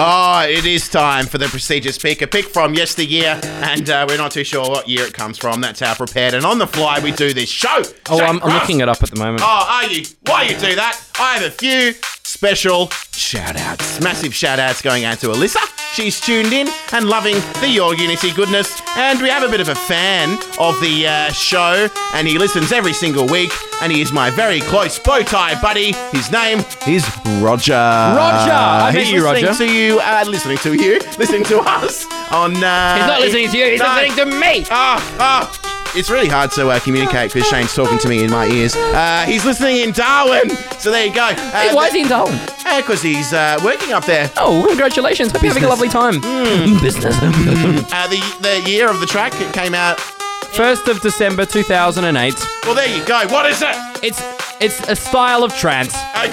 Oh, 0.00 0.46
it 0.48 0.64
is 0.64 0.88
time 0.88 1.26
for 1.26 1.38
the 1.38 1.46
prestigious 1.46 1.98
pick. 1.98 2.22
A 2.22 2.26
pick 2.26 2.46
from 2.46 2.74
yesteryear, 2.74 3.40
and 3.42 3.88
uh, 3.90 4.06
we're 4.09 4.16
not 4.16 4.30
too 4.30 4.44
sure 4.44 4.68
what 4.68 4.88
year 4.88 5.05
it 5.05 5.12
comes 5.14 5.38
from. 5.38 5.60
That's 5.60 5.80
how 5.80 5.94
prepared 5.94 6.34
and 6.34 6.44
on 6.44 6.59
the 6.59 6.66
fly 6.66 7.00
we 7.00 7.10
do 7.12 7.32
this 7.32 7.48
show. 7.48 7.82
Oh, 8.09 8.20
I'm, 8.20 8.36
I'm 8.36 8.40
Cross. 8.40 8.60
looking 8.60 8.80
it 8.80 8.88
up 8.88 9.02
at 9.02 9.10
the 9.10 9.16
moment. 9.16 9.42
Oh, 9.44 9.66
are 9.68 9.86
you? 9.86 10.05
Why 10.26 10.44
you 10.44 10.56
do 10.59 10.74
that? 10.76 11.02
I 11.18 11.34
have 11.34 11.42
a 11.42 11.50
few 11.50 11.94
special 12.28 12.88
shout 13.12 13.56
outs. 13.56 14.00
Massive 14.02 14.34
shout 14.34 14.59
outs 14.59 14.82
going 14.82 15.05
out 15.05 15.18
to 15.20 15.28
Alyssa 15.28 15.78
She's 15.94 16.20
tuned 16.20 16.52
in 16.52 16.68
and 16.92 17.09
loving 17.09 17.34
the 17.60 17.68
Your 17.68 17.94
Unity 17.94 18.30
goodness. 18.32 18.80
And 18.96 19.20
we 19.20 19.28
have 19.30 19.42
a 19.42 19.48
bit 19.48 19.60
of 19.60 19.68
a 19.68 19.74
fan 19.74 20.34
of 20.60 20.78
the 20.80 21.06
uh, 21.09 21.32
show, 21.32 21.88
and 22.14 22.28
he 22.28 22.38
listens 22.38 22.72
every 22.72 22.92
single 22.92 23.26
week. 23.26 23.50
And 23.82 23.90
he 23.90 24.00
is 24.00 24.12
my 24.12 24.30
very 24.30 24.60
close 24.60 24.98
bow 24.98 25.22
tie 25.22 25.60
buddy. 25.60 25.92
His 26.12 26.30
name 26.30 26.59
is 26.86 27.05
Roger. 27.40 27.72
Roger! 27.72 28.52
I 28.52 28.92
he's 28.94 29.10
you, 29.10 29.24
Roger. 29.24 29.55
to 29.55 29.72
you, 29.72 29.98
uh, 30.00 30.24
listening 30.26 30.59
to 30.59 30.74
you, 30.74 30.98
listening 31.18 31.44
to 31.44 31.59
us 31.60 32.05
on. 32.30 32.52
Uh, 32.62 32.96
He's 32.96 33.06
not 33.06 33.20
listening 33.20 33.50
to 33.50 33.59
you, 33.59 33.70
he's 33.70 33.80
no. 33.80 33.86
listening 33.86 34.16
to 34.30 34.38
me. 34.38 34.66
Oh, 34.70 35.16
oh. 35.18 35.68
It's 35.94 36.10
really 36.10 36.28
hard 36.28 36.51
to 36.52 36.69
uh, 36.69 36.78
communicate 36.81 37.32
because 37.32 37.48
Shane's 37.48 37.74
talking 37.74 37.98
to 37.98 38.09
me 38.09 38.23
in 38.23 38.31
my 38.31 38.47
ears. 38.47 38.74
Uh, 38.77 39.24
he's 39.27 39.44
listening 39.44 39.78
in 39.78 39.93
Darwin. 39.93 40.51
So 40.78 40.90
there 40.90 41.06
you 41.06 41.15
go. 41.15 41.27
Uh, 41.36 41.73
Why 41.73 41.86
is 41.89 41.93
he 41.94 42.02
in 42.02 42.09
Darwin? 42.09 42.39
Because 42.77 43.02
he's 43.02 43.32
uh, 43.32 43.59
working 43.65 43.93
up 43.93 44.05
there. 44.05 44.31
Oh, 44.36 44.65
congratulations. 44.69 45.32
Hope 45.32 45.43
you're 45.43 45.52
having 45.52 45.65
a 45.65 45.69
lovely 45.69 45.89
time. 45.89 46.20
Business. 46.81 47.16
Uh, 47.90 48.06
the, 48.09 48.20
the 48.40 48.70
year 48.70 48.89
of 48.90 49.01
the 49.01 49.06
track 49.06 49.32
it 49.40 49.52
came 49.52 49.74
out. 49.74 49.97
1st 49.98 50.89
of 50.89 51.01
December 51.01 51.44
2008. 51.47 52.35
Well, 52.65 52.74
there 52.74 52.86
you 52.97 53.05
go. 53.06 53.27
What 53.28 53.47
is 53.47 53.62
it? 53.62 53.74
It's 54.02 54.23
it's 54.60 54.81
a 54.89 54.94
style 54.97 55.43
of 55.44 55.55
trance. 55.55 55.94
Uh, 55.94 56.28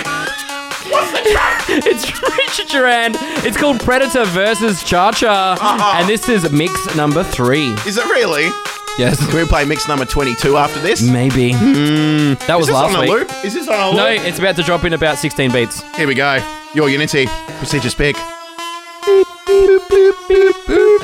what's 0.89 1.11
the 1.11 1.29
track? 1.31 1.63
It's 1.69 2.21
Richard 2.21 2.67
Durand. 2.71 3.15
It's 3.45 3.57
called 3.57 3.79
Predator 3.79 4.25
versus 4.25 4.83
Cha 4.83 5.11
Cha. 5.11 5.53
Uh-huh. 5.59 5.93
And 5.99 6.07
this 6.09 6.29
is 6.29 6.49
mix 6.51 6.95
number 6.95 7.23
three. 7.23 7.69
Is 7.87 7.97
it 7.97 8.05
really? 8.05 8.49
Yes. 8.97 9.17
Can 9.29 9.35
we 9.35 9.45
play 9.45 9.65
mix 9.65 9.87
number 9.89 10.05
22 10.05 10.55
after 10.55 10.79
this? 10.79 11.01
Maybe. 11.01 11.51
Hmm. 11.51 12.33
That 12.47 12.55
was 12.57 12.61
Is 12.61 12.67
this 12.67 12.75
last 12.75 12.95
on 12.95 13.01
week. 13.01 13.09
loop? 13.09 13.31
Is 13.43 13.53
this 13.53 13.67
on 13.67 13.79
a 13.79 13.87
loop? 13.87 13.97
No, 13.97 14.07
it's 14.07 14.39
about 14.39 14.55
to 14.55 14.63
drop 14.63 14.85
in 14.85 14.93
about 14.93 15.17
16 15.17 15.51
beats. 15.51 15.81
Here 15.97 16.07
we 16.07 16.15
go. 16.15 16.37
Your 16.73 16.89
Unity. 16.89 17.27
Prestigious 17.59 17.93
pick. 17.93 18.15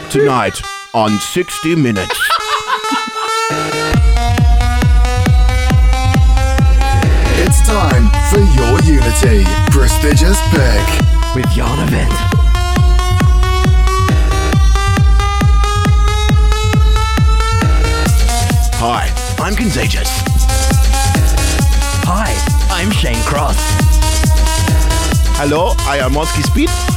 Tonight 0.10 0.62
on 0.94 1.20
60 1.20 1.76
Minutes. 1.76 2.18
It's 7.44 7.62
time 7.68 8.10
for 8.30 8.40
your 8.40 8.80
Unity. 8.84 9.44
Prestigious 9.72 10.40
pick. 10.52 10.86
With 11.36 11.46
Yarnavent. 11.56 12.51
Hi, 18.84 19.14
I'm 19.38 19.56
Contagious. 19.56 20.10
Hi, 22.04 22.34
I'm 22.72 22.90
Shane 22.90 23.22
Cross. 23.26 23.56
Hello, 25.38 25.76
I 25.82 26.00
am 26.00 26.14
Mosky 26.14 26.42
Speed. 26.42 26.91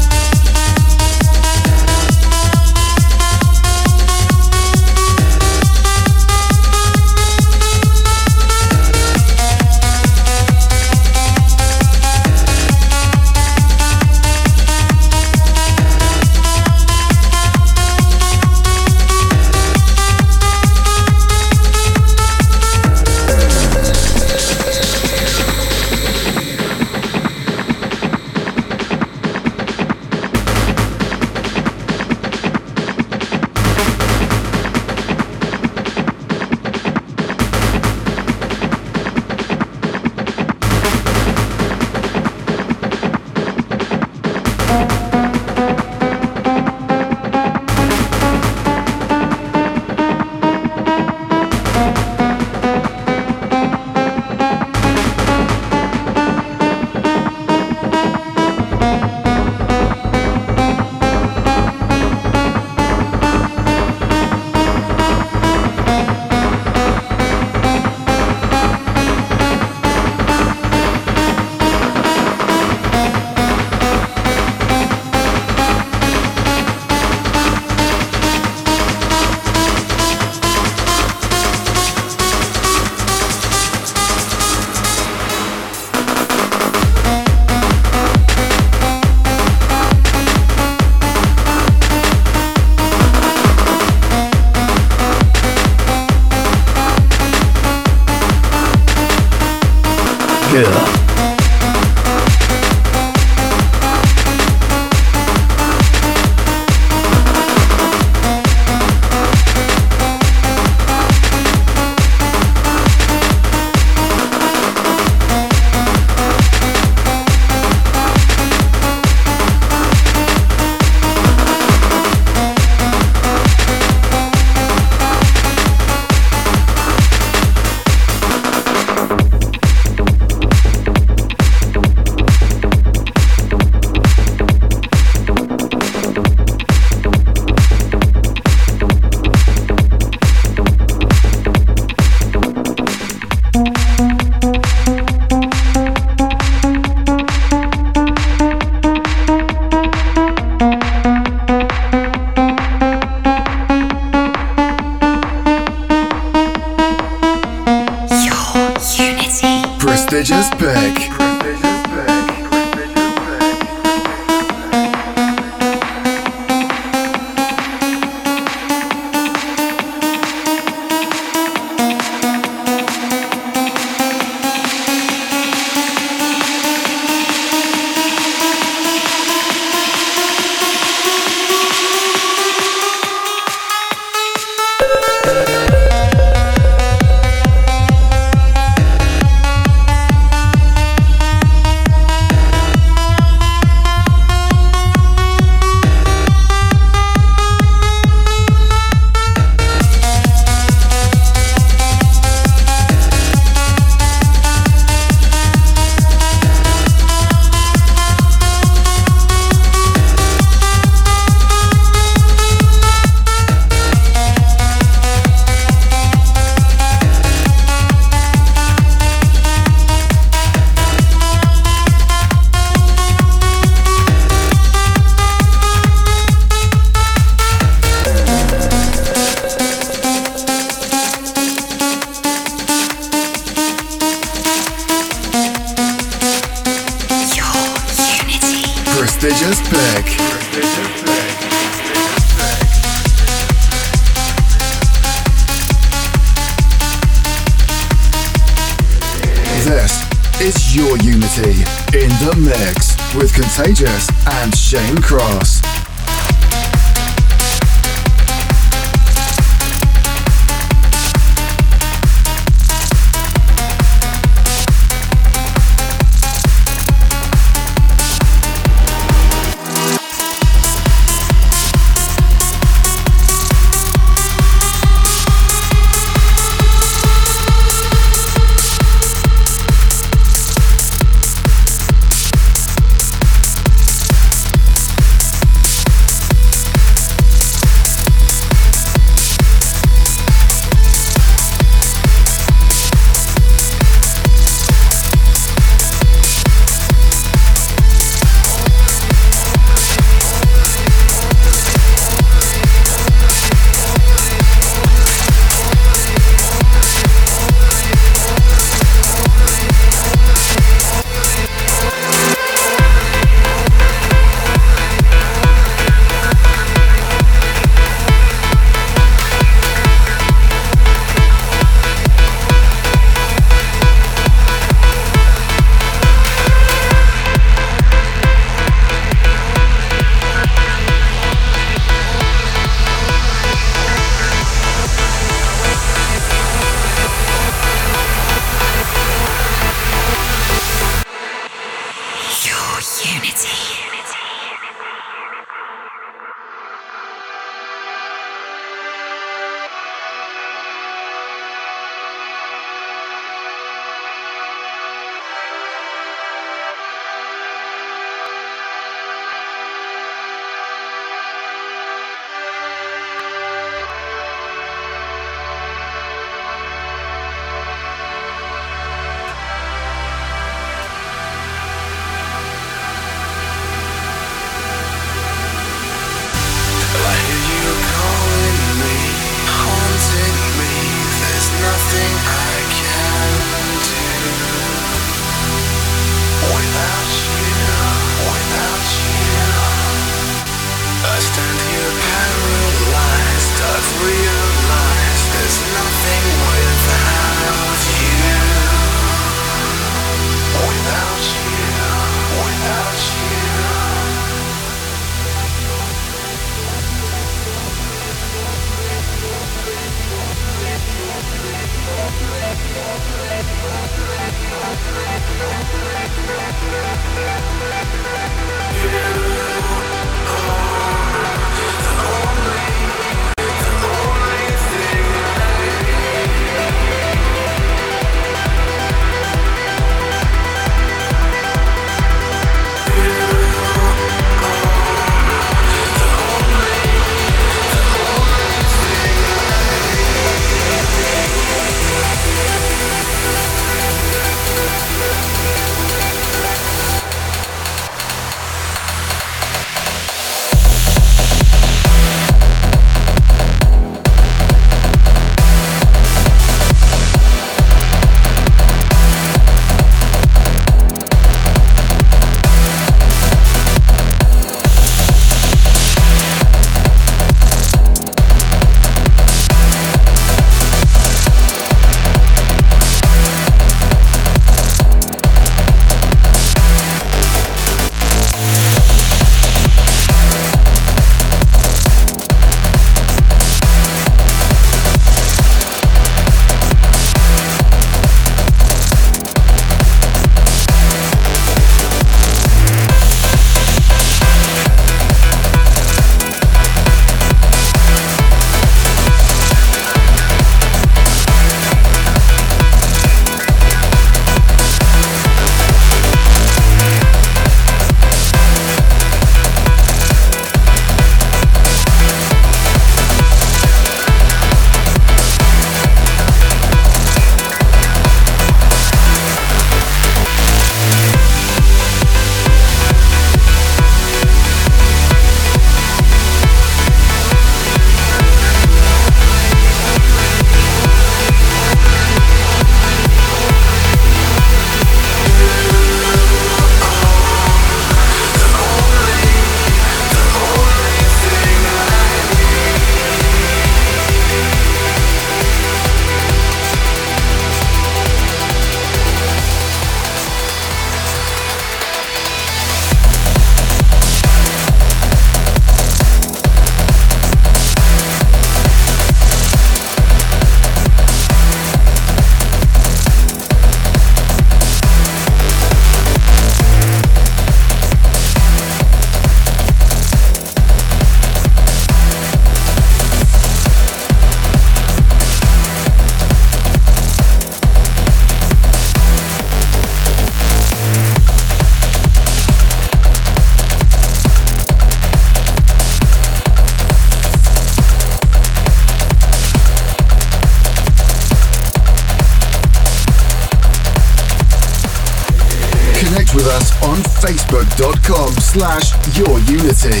facebook.com 597.76 598.32
slash 598.34 598.92
your 599.16 599.38
unity. 599.40 600.00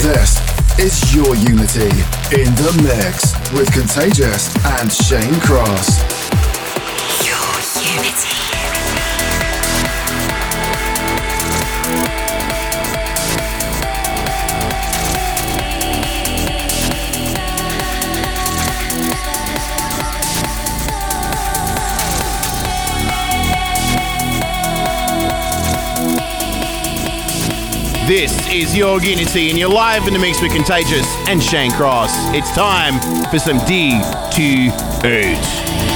This 0.00 0.38
is 0.78 1.14
Your 1.14 1.34
Unity 1.36 1.88
in 2.34 2.54
the 2.54 2.80
mix 2.82 3.32
with 3.52 3.70
Contagious 3.72 4.54
and 4.64 4.90
Shane 4.92 5.40
Cross. 5.40 5.98
Your 7.26 7.94
Unity. 7.94 8.37
This 28.08 28.48
is 28.48 28.74
your 28.74 29.02
Unity, 29.02 29.50
and 29.50 29.58
you're 29.58 29.68
live 29.68 30.06
in 30.06 30.14
the 30.14 30.18
mix 30.18 30.40
with 30.40 30.54
Contagious 30.54 31.06
and 31.28 31.42
Shane 31.42 31.70
Cross. 31.72 32.34
It's 32.34 32.50
time 32.54 32.94
for 33.28 33.38
some 33.38 33.58
D2H. 33.58 35.87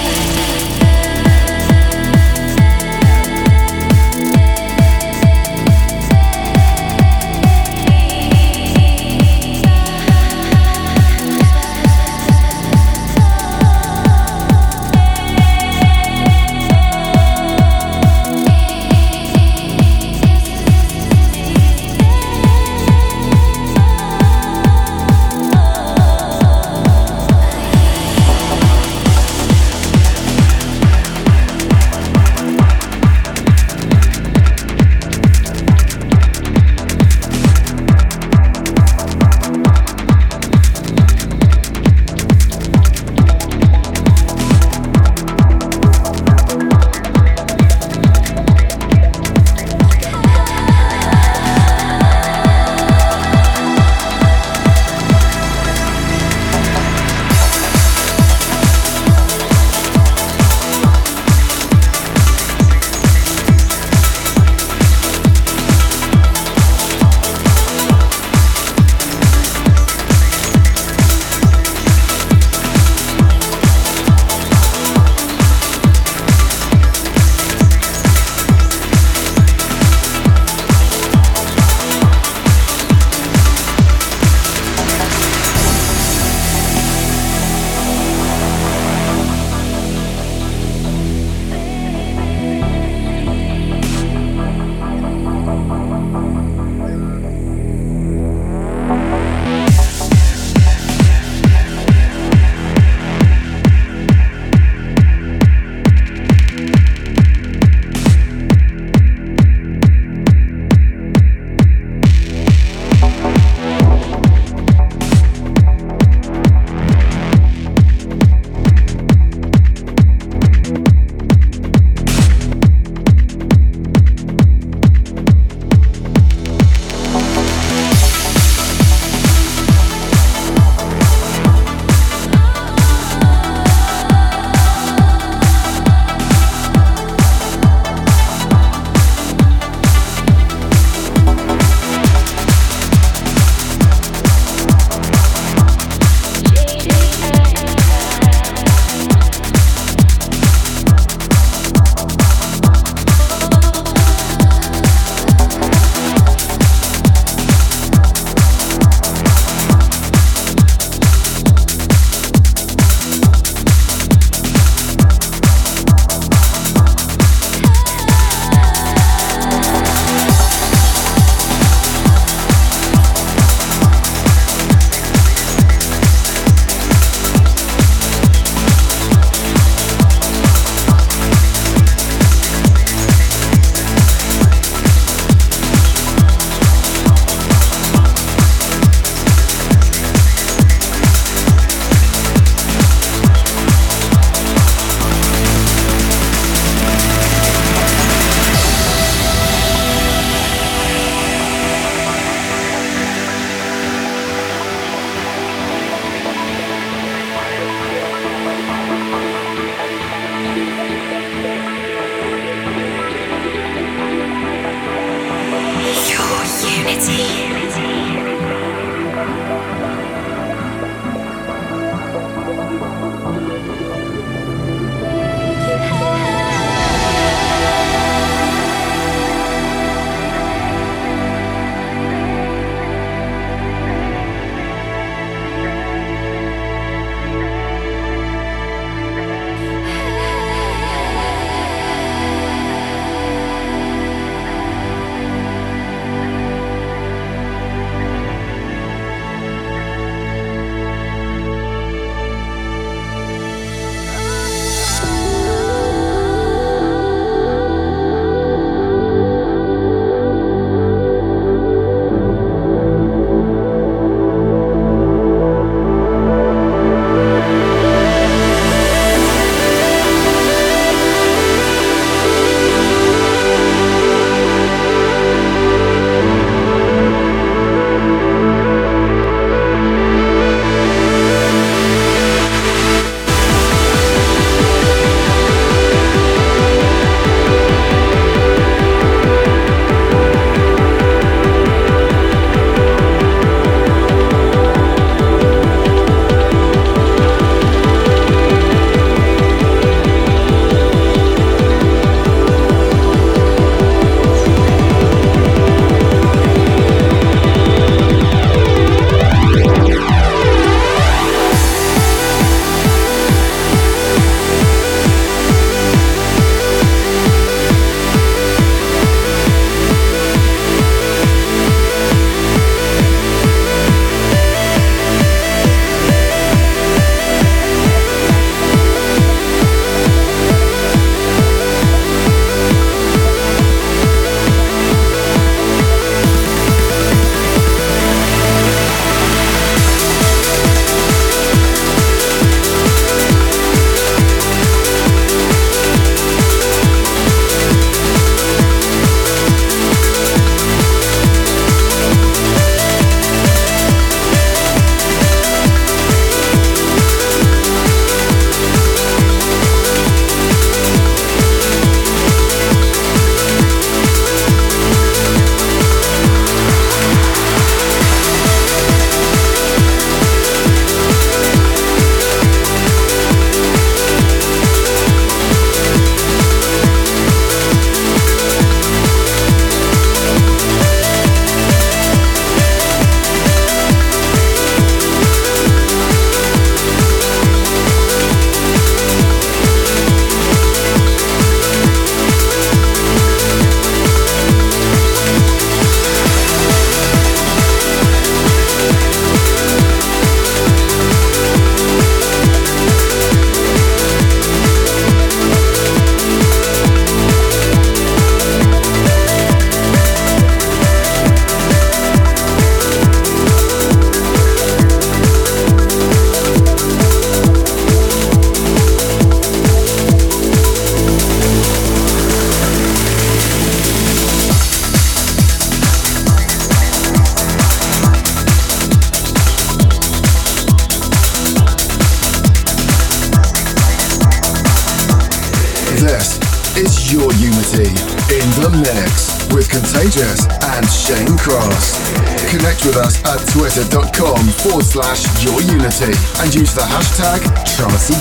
Slash 444.93 445.43
Your 445.43 445.59
Unity 445.62 446.12
and 446.43 446.55
use 446.55 446.74
the 446.74 446.82
hashtag 446.82 447.40
Trancey 447.64 448.12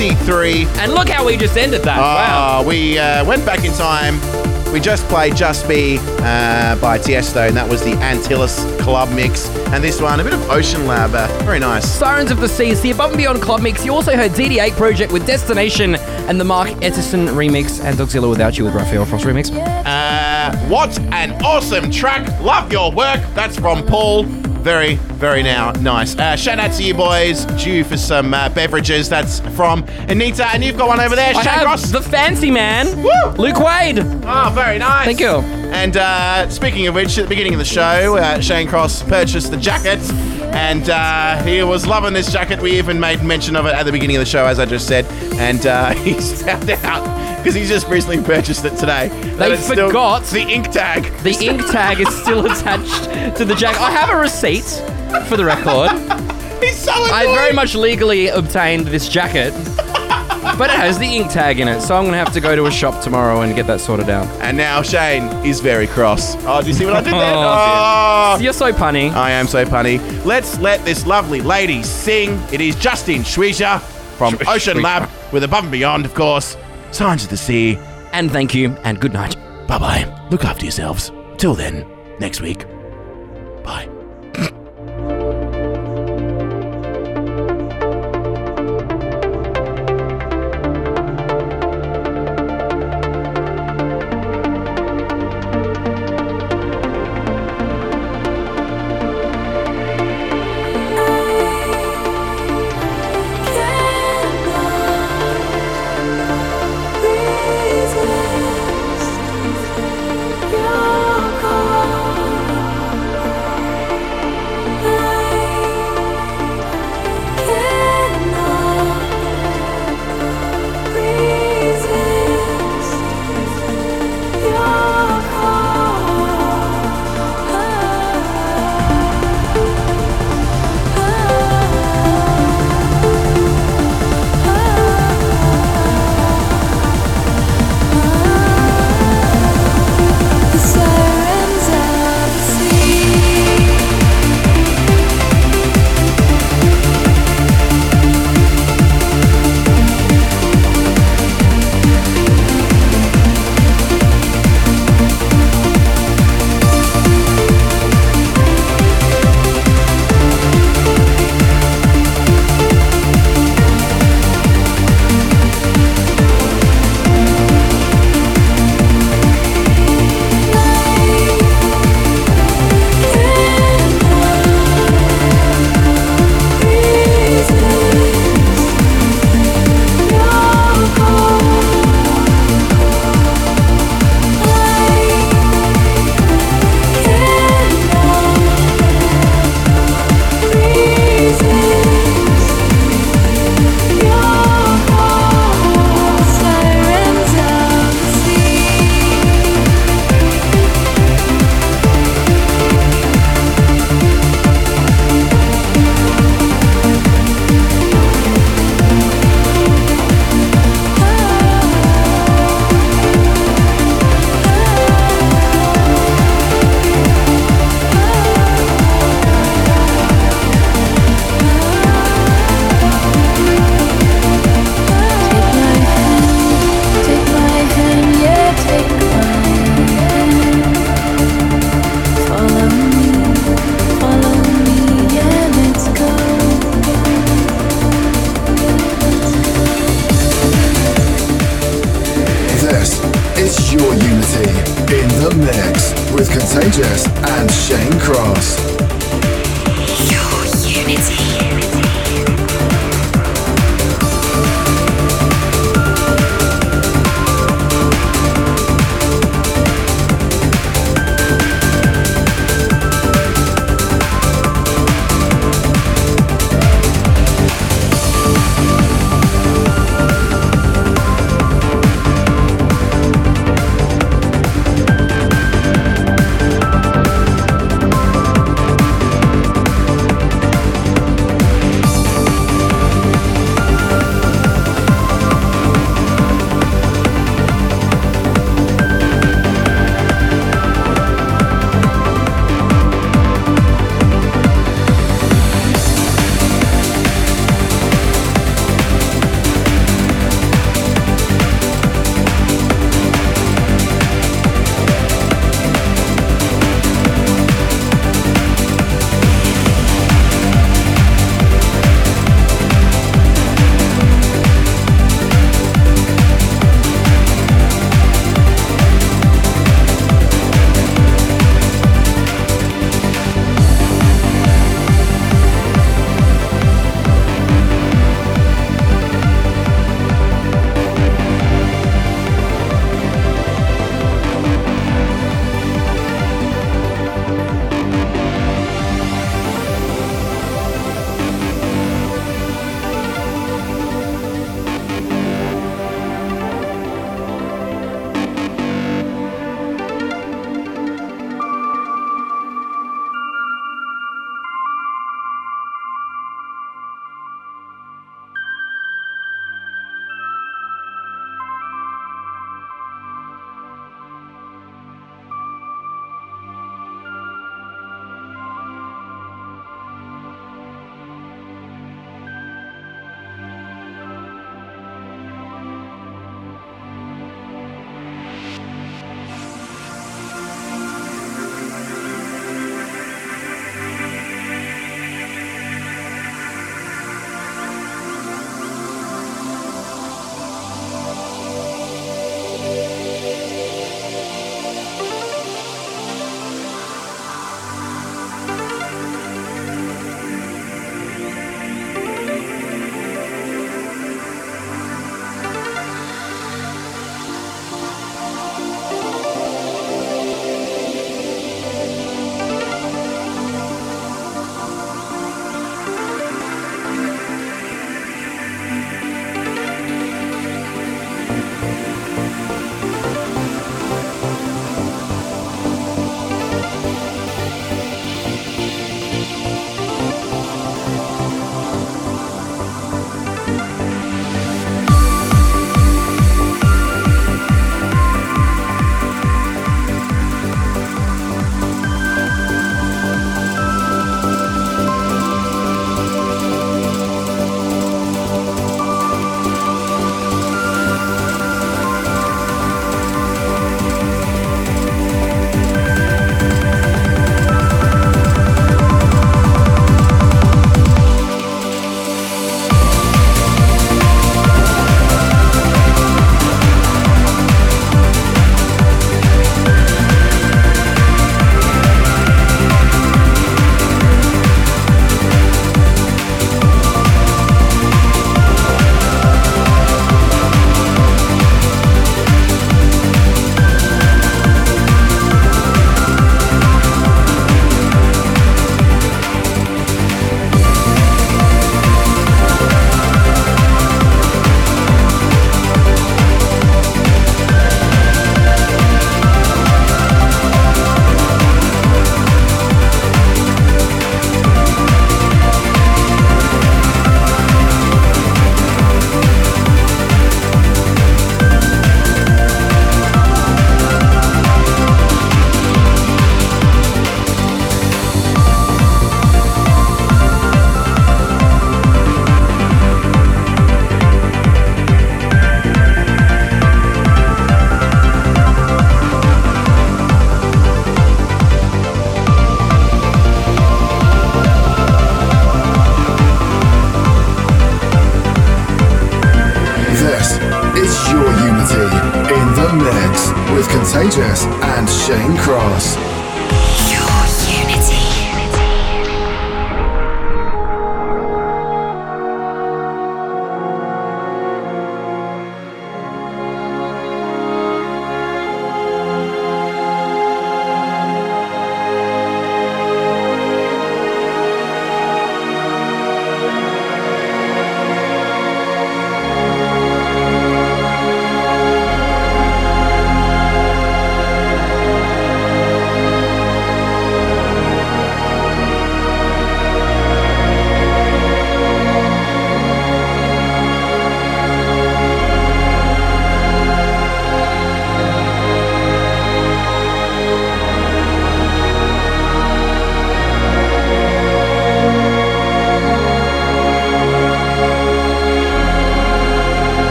23. 0.00 0.64
And 0.78 0.94
look 0.94 1.10
how 1.10 1.26
we 1.26 1.36
just 1.36 1.58
ended 1.58 1.82
that. 1.82 1.98
wow. 1.98 2.60
Uh, 2.60 2.64
we 2.66 2.98
uh, 2.98 3.22
went 3.26 3.44
back 3.44 3.66
in 3.66 3.72
time. 3.74 4.18
We 4.72 4.80
just 4.80 5.06
played 5.08 5.36
Just 5.36 5.68
Be 5.68 5.98
uh, 6.00 6.76
by 6.80 6.98
Tiesto, 6.98 7.46
and 7.46 7.54
that 7.54 7.68
was 7.68 7.84
the 7.84 7.90
Antillas 7.96 8.80
Club 8.80 9.12
mix. 9.14 9.50
And 9.74 9.84
this 9.84 10.00
one, 10.00 10.18
a 10.18 10.24
bit 10.24 10.32
of 10.32 10.40
Oceanlab. 10.40 11.12
Uh, 11.12 11.44
very 11.44 11.58
nice. 11.58 11.86
Sirens 11.86 12.30
of 12.30 12.40
the 12.40 12.48
Seas, 12.48 12.80
the 12.80 12.92
Above 12.92 13.10
and 13.10 13.18
Beyond 13.18 13.42
Club 13.42 13.60
mix. 13.60 13.84
You 13.84 13.92
also 13.92 14.16
heard 14.16 14.30
DT8 14.30 14.72
Project 14.72 15.12
with 15.12 15.26
Destination 15.26 15.96
and 15.96 16.40
the 16.40 16.44
Mark 16.44 16.70
Eteson 16.80 17.28
remix 17.34 17.84
and 17.84 17.98
Dogzilla 17.98 18.30
Without 18.30 18.56
You 18.56 18.64
with 18.64 18.74
Rafael 18.74 19.04
Frost 19.04 19.26
remix. 19.26 19.50
Uh, 19.54 20.56
what 20.68 20.98
an 21.12 21.32
awesome 21.44 21.90
track. 21.90 22.26
Love 22.40 22.72
your 22.72 22.90
work. 22.90 23.20
That's 23.34 23.58
from 23.58 23.84
Paul. 23.84 24.24
Very, 24.60 24.96
very 24.96 25.42
now 25.42 25.72
nice. 25.72 26.16
Uh, 26.16 26.36
shout 26.36 26.58
out 26.58 26.72
to 26.74 26.82
you 26.82 26.92
boys. 26.94 27.46
Due 27.62 27.82
for 27.82 27.96
some 27.96 28.34
uh, 28.34 28.48
beverages. 28.50 29.08
That's 29.08 29.40
from 29.56 29.84
Anita. 30.08 30.46
And 30.48 30.62
you've 30.62 30.76
got 30.76 30.88
one 30.88 31.00
over 31.00 31.16
there, 31.16 31.34
I 31.34 31.42
Shane 31.42 31.90
the 31.90 32.02
fancy 32.02 32.50
man, 32.50 33.02
Woo! 33.02 33.42
Luke 33.42 33.58
Wade. 33.58 34.00
Oh, 34.00 34.52
very 34.54 34.78
nice. 34.78 35.06
Thank 35.06 35.20
you. 35.20 35.38
And 35.72 35.96
uh, 35.96 36.48
speaking 36.50 36.86
of 36.88 36.94
which, 36.94 37.16
at 37.16 37.22
the 37.22 37.28
beginning 37.28 37.54
of 37.54 37.58
the 37.58 37.64
show, 37.64 38.16
uh, 38.16 38.40
Shane 38.40 38.68
Cross 38.68 39.04
purchased 39.04 39.50
the 39.50 39.56
jacket, 39.56 39.98
and 40.52 40.88
uh, 40.90 41.42
he 41.42 41.62
was 41.62 41.86
loving 41.86 42.12
this 42.12 42.32
jacket. 42.32 42.60
We 42.60 42.76
even 42.78 42.98
made 43.00 43.22
mention 43.22 43.56
of 43.56 43.66
it 43.66 43.74
at 43.74 43.84
the 43.84 43.92
beginning 43.92 44.16
of 44.16 44.20
the 44.20 44.26
show, 44.26 44.46
as 44.46 44.58
I 44.58 44.66
just 44.66 44.86
said. 44.86 45.04
And 45.34 45.66
uh, 45.66 45.90
he's 45.94 46.42
found 46.42 46.68
out 46.70 47.38
because 47.38 47.54
he's 47.54 47.68
just 47.68 47.88
recently 47.88 48.22
purchased 48.22 48.64
it 48.64 48.76
today. 48.76 49.08
They 49.36 49.52
it's 49.52 49.64
still- 49.64 49.88
forgot. 49.88 50.24
the 50.24 50.40
ink 50.42 50.70
tag. 50.70 51.04
The 51.22 51.36
ink 51.44 51.62
tag 51.70 52.00
is 52.00 52.14
still 52.22 52.44
attached 52.46 53.36
to 53.38 53.44
the 53.44 53.54
jacket. 53.54 53.80
I 53.80 53.90
have 53.90 54.10
a 54.10 54.16
receipt 54.16 54.64
for 55.28 55.36
the 55.36 55.44
record. 55.44 55.90
He's 56.60 56.76
so 56.78 56.92
annoying. 56.92 57.10
I 57.10 57.34
very 57.34 57.54
much 57.54 57.74
legally 57.74 58.28
obtained 58.28 58.86
this 58.88 59.08
jacket, 59.08 59.52
but 60.42 60.70
it 60.70 60.76
has 60.76 60.98
the 60.98 61.04
ink 61.06 61.30
tag 61.30 61.60
in 61.60 61.68
it, 61.68 61.80
so 61.80 61.96
I'm 61.96 62.04
gonna 62.04 62.16
have 62.16 62.32
to 62.32 62.40
go 62.40 62.56
to 62.56 62.66
a 62.66 62.70
shop 62.70 63.02
tomorrow 63.02 63.42
and 63.42 63.54
get 63.54 63.66
that 63.66 63.80
sorted 63.80 64.08
out. 64.10 64.26
And 64.40 64.56
now 64.56 64.82
Shane 64.82 65.24
is 65.44 65.60
very 65.60 65.86
cross. 65.86 66.34
Oh, 66.46 66.60
do 66.62 66.68
you 66.68 66.74
see 66.74 66.84
what 66.84 66.94
I 66.94 67.02
did 67.02 67.12
there? 67.14 67.34
Oh, 67.34 68.36
Oh. 68.36 68.38
You're 68.40 68.52
so 68.52 68.72
punny. 68.72 69.10
I 69.12 69.30
am 69.32 69.46
so 69.46 69.64
punny. 69.64 69.98
Let's 70.24 70.58
let 70.60 70.84
this 70.84 71.06
lovely 71.06 71.40
lady 71.40 71.82
sing. 71.82 72.38
It 72.52 72.60
is 72.60 72.76
Justine 72.76 73.22
Suissa 73.22 73.80
from 74.16 74.34
Oceanlab 74.34 75.08
with 75.32 75.42
Above 75.44 75.64
and 75.64 75.72
Beyond, 75.72 76.04
of 76.04 76.14
course. 76.14 76.56
Signs 76.92 77.24
of 77.24 77.30
the 77.30 77.36
Sea. 77.36 77.78
And 78.12 78.30
thank 78.30 78.54
you, 78.54 78.70
and 78.84 79.00
good 79.00 79.12
night. 79.12 79.36
Bye 79.66 79.78
bye. 79.78 80.26
Look 80.30 80.44
after 80.44 80.64
yourselves. 80.64 81.10
Till 81.38 81.54
then, 81.54 81.86
next 82.18 82.40
week. 82.40 82.64